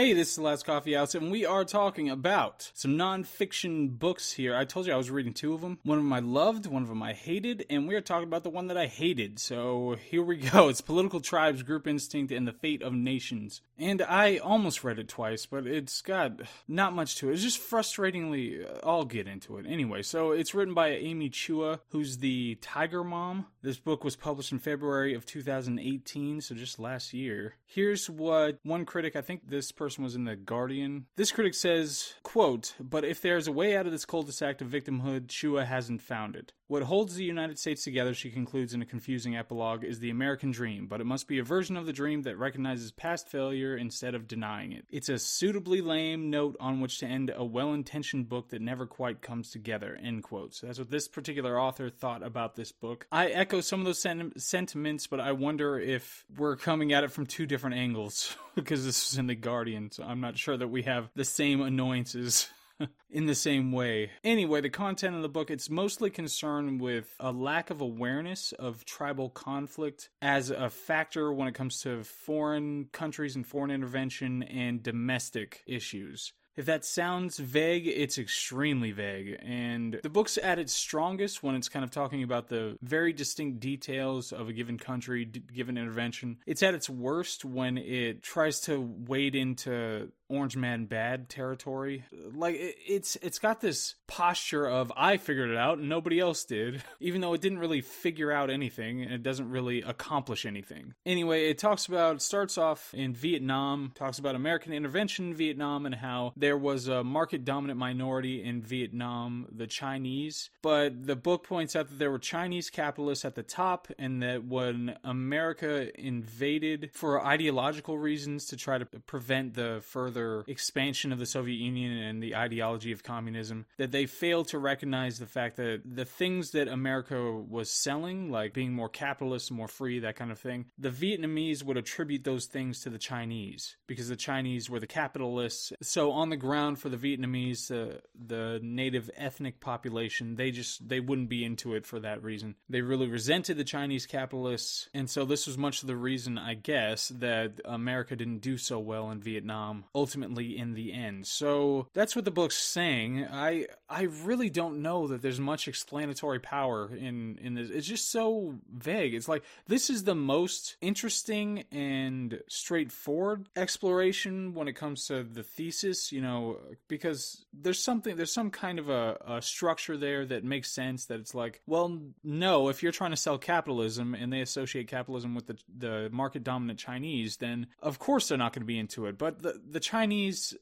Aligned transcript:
Hey, 0.00 0.14
this 0.14 0.30
is 0.30 0.36
the 0.36 0.42
Last 0.42 0.64
Coffee 0.64 0.94
House, 0.94 1.14
and 1.14 1.30
we 1.30 1.44
are 1.44 1.62
talking 1.62 2.08
about 2.08 2.70
some 2.72 2.92
nonfiction 2.92 3.98
books 3.98 4.32
here. 4.32 4.56
I 4.56 4.64
told 4.64 4.86
you 4.86 4.94
I 4.94 4.96
was 4.96 5.10
reading 5.10 5.34
two 5.34 5.52
of 5.52 5.60
them. 5.60 5.78
One 5.82 5.98
of 5.98 6.04
them 6.04 6.12
I 6.14 6.20
loved, 6.20 6.64
one 6.64 6.82
of 6.82 6.88
them 6.88 7.02
I 7.02 7.12
hated, 7.12 7.66
and 7.68 7.86
we 7.86 7.94
are 7.94 8.00
talking 8.00 8.26
about 8.26 8.42
the 8.42 8.48
one 8.48 8.68
that 8.68 8.78
I 8.78 8.86
hated. 8.86 9.38
So 9.38 9.98
here 10.02 10.22
we 10.22 10.36
go. 10.52 10.70
It's 10.70 10.80
Political 10.80 11.20
Tribes, 11.20 11.62
Group 11.62 11.86
Instinct, 11.86 12.32
and 12.32 12.48
the 12.48 12.54
Fate 12.54 12.80
of 12.80 12.94
Nations. 12.94 13.60
And 13.76 14.00
I 14.00 14.38
almost 14.38 14.84
read 14.84 14.98
it 14.98 15.08
twice, 15.08 15.44
but 15.44 15.66
it's 15.66 16.00
got 16.00 16.32
not 16.66 16.94
much 16.94 17.16
to 17.16 17.28
it. 17.28 17.34
It's 17.34 17.42
just 17.42 17.60
frustratingly. 17.60 18.64
Uh, 18.64 18.78
I'll 18.82 19.04
get 19.04 19.28
into 19.28 19.58
it 19.58 19.66
anyway. 19.68 20.00
So 20.00 20.32
it's 20.32 20.54
written 20.54 20.72
by 20.72 20.92
Amy 20.92 21.28
Chua, 21.28 21.80
who's 21.90 22.16
the 22.18 22.54
Tiger 22.62 23.04
Mom. 23.04 23.48
This 23.60 23.78
book 23.78 24.02
was 24.02 24.16
published 24.16 24.52
in 24.52 24.60
February 24.60 25.12
of 25.12 25.26
2018, 25.26 26.40
so 26.40 26.54
just 26.54 26.78
last 26.78 27.12
year. 27.12 27.56
Here's 27.66 28.08
what 28.08 28.58
one 28.62 28.86
critic, 28.86 29.14
I 29.14 29.20
think 29.20 29.48
this 29.48 29.70
person 29.70 29.89
was 29.98 30.14
in 30.14 30.24
the 30.24 30.36
Guardian. 30.36 31.06
This 31.16 31.32
critic 31.32 31.54
says, 31.54 32.14
quote, 32.22 32.74
"But 32.80 33.04
if 33.04 33.20
there's 33.20 33.46
a 33.46 33.52
way 33.52 33.76
out 33.76 33.86
of 33.86 33.92
this 33.92 34.04
cul-de-sac 34.04 34.60
of 34.60 34.68
victimhood, 34.68 35.26
Chua 35.26 35.66
hasn't 35.66 36.02
found 36.02 36.36
it. 36.36 36.52
What 36.66 36.84
holds 36.84 37.16
the 37.16 37.24
United 37.24 37.58
States 37.58 37.82
together, 37.82 38.14
she 38.14 38.30
concludes 38.30 38.72
in 38.72 38.80
a 38.80 38.86
confusing 38.86 39.36
epilogue, 39.36 39.82
is 39.82 39.98
the 39.98 40.10
American 40.10 40.52
dream, 40.52 40.86
but 40.86 41.00
it 41.00 41.04
must 41.04 41.26
be 41.26 41.40
a 41.40 41.42
version 41.42 41.76
of 41.76 41.84
the 41.84 41.92
dream 41.92 42.22
that 42.22 42.36
recognizes 42.36 42.92
past 42.92 43.28
failure 43.28 43.76
instead 43.76 44.14
of 44.14 44.28
denying 44.28 44.70
it. 44.70 44.84
It's 44.88 45.08
a 45.08 45.18
suitably 45.18 45.80
lame 45.80 46.30
note 46.30 46.56
on 46.60 46.80
which 46.80 46.98
to 46.98 47.06
end 47.06 47.32
a 47.34 47.44
well-intentioned 47.44 48.28
book 48.28 48.50
that 48.50 48.62
never 48.62 48.86
quite 48.86 49.20
comes 49.20 49.50
together." 49.50 49.98
End 50.00 50.22
quote. 50.22 50.54
So 50.54 50.66
that's 50.66 50.78
what 50.78 50.90
this 50.90 51.08
particular 51.08 51.60
author 51.60 51.90
thought 51.90 52.22
about 52.22 52.54
this 52.54 52.70
book. 52.70 53.06
I 53.10 53.26
echo 53.28 53.60
some 53.60 53.80
of 53.80 53.86
those 53.86 54.00
sen- 54.00 54.32
sentiments, 54.36 55.06
but 55.06 55.18
I 55.18 55.32
wonder 55.32 55.78
if 55.78 56.24
we're 56.36 56.56
coming 56.56 56.92
at 56.92 57.04
it 57.04 57.10
from 57.10 57.26
two 57.26 57.46
different 57.46 57.76
angles 57.76 58.36
because 58.54 58.84
this 58.84 59.12
is 59.12 59.18
in 59.18 59.26
the 59.26 59.34
Guardian, 59.34 59.79
so 59.90 60.04
I'm 60.04 60.20
not 60.20 60.36
sure 60.36 60.56
that 60.56 60.68
we 60.68 60.82
have 60.82 61.10
the 61.14 61.24
same 61.24 61.60
annoyances. 61.60 62.48
in 63.10 63.26
the 63.26 63.34
same 63.34 63.72
way. 63.72 64.10
Anyway, 64.24 64.60
the 64.60 64.70
content 64.70 65.14
of 65.14 65.22
the 65.22 65.28
book 65.28 65.50
it's 65.50 65.68
mostly 65.68 66.10
concerned 66.10 66.80
with 66.80 67.14
a 67.20 67.32
lack 67.32 67.70
of 67.70 67.80
awareness 67.80 68.52
of 68.52 68.84
tribal 68.84 69.28
conflict 69.28 70.08
as 70.22 70.50
a 70.50 70.70
factor 70.70 71.32
when 71.32 71.48
it 71.48 71.54
comes 71.54 71.80
to 71.82 72.02
foreign 72.04 72.86
countries 72.92 73.36
and 73.36 73.46
foreign 73.46 73.70
intervention 73.70 74.42
and 74.42 74.82
domestic 74.82 75.62
issues. 75.66 76.32
If 76.56 76.66
that 76.66 76.84
sounds 76.84 77.38
vague, 77.38 77.86
it's 77.86 78.18
extremely 78.18 78.92
vague. 78.92 79.38
And 79.40 80.00
the 80.02 80.08
book's 80.08 80.36
at 80.38 80.58
its 80.58 80.72
strongest 80.72 81.42
when 81.42 81.54
it's 81.54 81.68
kind 81.68 81.84
of 81.84 81.90
talking 81.90 82.22
about 82.22 82.48
the 82.48 82.76
very 82.82 83.12
distinct 83.12 83.60
details 83.60 84.32
of 84.32 84.48
a 84.48 84.52
given 84.52 84.78
country, 84.78 85.24
d- 85.24 85.42
given 85.54 85.78
intervention. 85.78 86.38
It's 86.46 86.62
at 86.62 86.74
its 86.74 86.90
worst 86.90 87.44
when 87.44 87.78
it 87.78 88.22
tries 88.22 88.60
to 88.62 88.80
wade 88.80 89.34
into 89.34 90.10
Orange 90.30 90.56
Man 90.56 90.86
bad 90.86 91.28
territory. 91.28 92.04
Like 92.12 92.54
it, 92.54 92.76
it's 92.86 93.16
it's 93.16 93.38
got 93.38 93.60
this 93.60 93.96
posture 94.06 94.66
of 94.66 94.92
I 94.96 95.16
figured 95.16 95.50
it 95.50 95.56
out 95.56 95.78
and 95.78 95.88
nobody 95.88 96.20
else 96.20 96.44
did, 96.44 96.82
even 97.00 97.20
though 97.20 97.34
it 97.34 97.40
didn't 97.40 97.58
really 97.58 97.80
figure 97.80 98.30
out 98.30 98.48
anything 98.48 99.02
and 99.02 99.12
it 99.12 99.22
doesn't 99.22 99.50
really 99.50 99.82
accomplish 99.82 100.46
anything. 100.46 100.94
Anyway, 101.04 101.50
it 101.50 101.58
talks 101.58 101.86
about 101.86 102.22
starts 102.22 102.56
off 102.56 102.94
in 102.94 103.12
Vietnam, 103.12 103.92
talks 103.94 104.18
about 104.18 104.34
American 104.34 104.72
intervention 104.72 105.30
in 105.30 105.34
Vietnam 105.34 105.84
and 105.86 105.94
how 105.94 106.32
there 106.36 106.56
was 106.56 106.86
a 106.86 107.02
market 107.02 107.44
dominant 107.44 107.78
minority 107.78 108.42
in 108.42 108.62
Vietnam, 108.62 109.46
the 109.50 109.66
Chinese, 109.66 110.50
but 110.62 111.06
the 111.06 111.16
book 111.16 111.46
points 111.46 111.74
out 111.74 111.88
that 111.88 111.98
there 111.98 112.10
were 112.10 112.18
Chinese 112.18 112.70
capitalists 112.70 113.24
at 113.24 113.34
the 113.34 113.42
top 113.42 113.88
and 113.98 114.22
that 114.22 114.44
when 114.44 114.96
America 115.02 115.88
invaded 116.00 116.90
for 116.92 117.24
ideological 117.24 117.98
reasons 117.98 118.46
to 118.46 118.56
try 118.56 118.78
to 118.78 118.86
prevent 118.86 119.54
the 119.54 119.82
further 119.82 120.19
expansion 120.46 121.12
of 121.12 121.18
the 121.18 121.26
Soviet 121.26 121.56
Union 121.56 121.96
and 121.98 122.22
the 122.22 122.36
ideology 122.36 122.92
of 122.92 123.02
communism, 123.02 123.66
that 123.76 123.92
they 123.92 124.06
failed 124.06 124.48
to 124.48 124.58
recognize 124.58 125.18
the 125.18 125.26
fact 125.26 125.56
that 125.56 125.82
the 125.84 126.04
things 126.04 126.50
that 126.52 126.68
America 126.68 127.32
was 127.32 127.70
selling, 127.70 128.30
like 128.30 128.54
being 128.54 128.72
more 128.72 128.88
capitalist, 128.88 129.50
more 129.50 129.68
free, 129.68 130.00
that 130.00 130.16
kind 130.16 130.30
of 130.30 130.38
thing, 130.38 130.66
the 130.78 130.90
Vietnamese 130.90 131.62
would 131.62 131.76
attribute 131.76 132.24
those 132.24 132.46
things 132.46 132.80
to 132.80 132.90
the 132.90 132.98
Chinese 132.98 133.76
because 133.86 134.08
the 134.08 134.16
Chinese 134.16 134.68
were 134.68 134.80
the 134.80 134.86
capitalists. 134.86 135.72
So 135.82 136.12
on 136.12 136.30
the 136.30 136.36
ground 136.36 136.78
for 136.78 136.88
the 136.88 136.96
Vietnamese, 136.96 137.70
uh, 137.70 137.98
the 138.14 138.60
native 138.62 139.10
ethnic 139.16 139.60
population, 139.60 140.36
they 140.36 140.50
just 140.50 140.88
they 140.88 141.00
wouldn't 141.00 141.28
be 141.28 141.44
into 141.44 141.74
it 141.74 141.86
for 141.86 142.00
that 142.00 142.22
reason. 142.22 142.56
They 142.68 142.82
really 142.82 143.08
resented 143.08 143.56
the 143.56 143.64
Chinese 143.64 144.06
capitalists, 144.06 144.88
and 144.94 145.08
so 145.08 145.24
this 145.24 145.46
was 145.46 145.58
much 145.58 145.82
of 145.82 145.86
the 145.86 145.96
reason, 145.96 146.38
I 146.38 146.54
guess, 146.54 147.08
that 147.08 147.60
America 147.64 148.16
didn't 148.16 148.40
do 148.40 148.58
so 148.58 148.78
well 148.78 149.10
in 149.10 149.20
Vietnam 149.20 149.84
ultimately 150.10 150.58
in 150.58 150.74
the 150.74 150.92
end. 150.92 151.24
So 151.26 151.86
that's 151.94 152.16
what 152.16 152.24
the 152.24 152.32
book's 152.32 152.58
saying. 152.58 153.26
I 153.30 153.66
I 153.88 154.02
really 154.24 154.50
don't 154.50 154.82
know 154.82 155.06
that 155.06 155.22
there's 155.22 155.38
much 155.38 155.68
explanatory 155.68 156.40
power 156.40 156.90
in 156.94 157.38
in 157.40 157.54
this. 157.54 157.70
It's 157.70 157.86
just 157.86 158.10
so 158.10 158.54
vague. 158.72 159.14
It's 159.14 159.28
like 159.28 159.44
this 159.68 159.88
is 159.88 160.04
the 160.04 160.16
most 160.16 160.76
interesting 160.80 161.64
and 161.70 162.40
straightforward 162.48 163.46
exploration 163.54 164.54
when 164.54 164.66
it 164.66 164.72
comes 164.72 165.06
to 165.06 165.22
the 165.22 165.44
thesis, 165.44 166.10
you 166.10 166.20
know, 166.20 166.58
because 166.88 167.44
there's 167.52 167.82
something 167.82 168.16
there's 168.16 168.32
some 168.34 168.50
kind 168.50 168.80
of 168.80 168.88
a, 168.88 169.16
a 169.26 169.42
structure 169.42 169.96
there 169.96 170.26
that 170.26 170.42
makes 170.42 170.72
sense 170.72 171.06
that 171.06 171.20
it's 171.20 171.34
like, 171.34 171.60
well, 171.66 172.00
no, 172.24 172.68
if 172.68 172.82
you're 172.82 172.92
trying 172.92 173.12
to 173.12 173.16
sell 173.16 173.38
capitalism 173.38 174.14
and 174.14 174.32
they 174.32 174.40
associate 174.40 174.88
capitalism 174.88 175.36
with 175.36 175.46
the 175.46 175.58
the 175.78 176.08
market 176.10 176.42
dominant 176.42 176.80
Chinese, 176.80 177.36
then 177.36 177.68
of 177.80 178.00
course 178.00 178.28
they're 178.28 178.38
not 178.38 178.52
going 178.52 178.62
to 178.62 178.66
be 178.66 178.78
into 178.78 179.06
it. 179.06 179.16
But 179.16 179.42
the 179.42 179.60
the 179.68 179.80
Chinese 179.80 179.99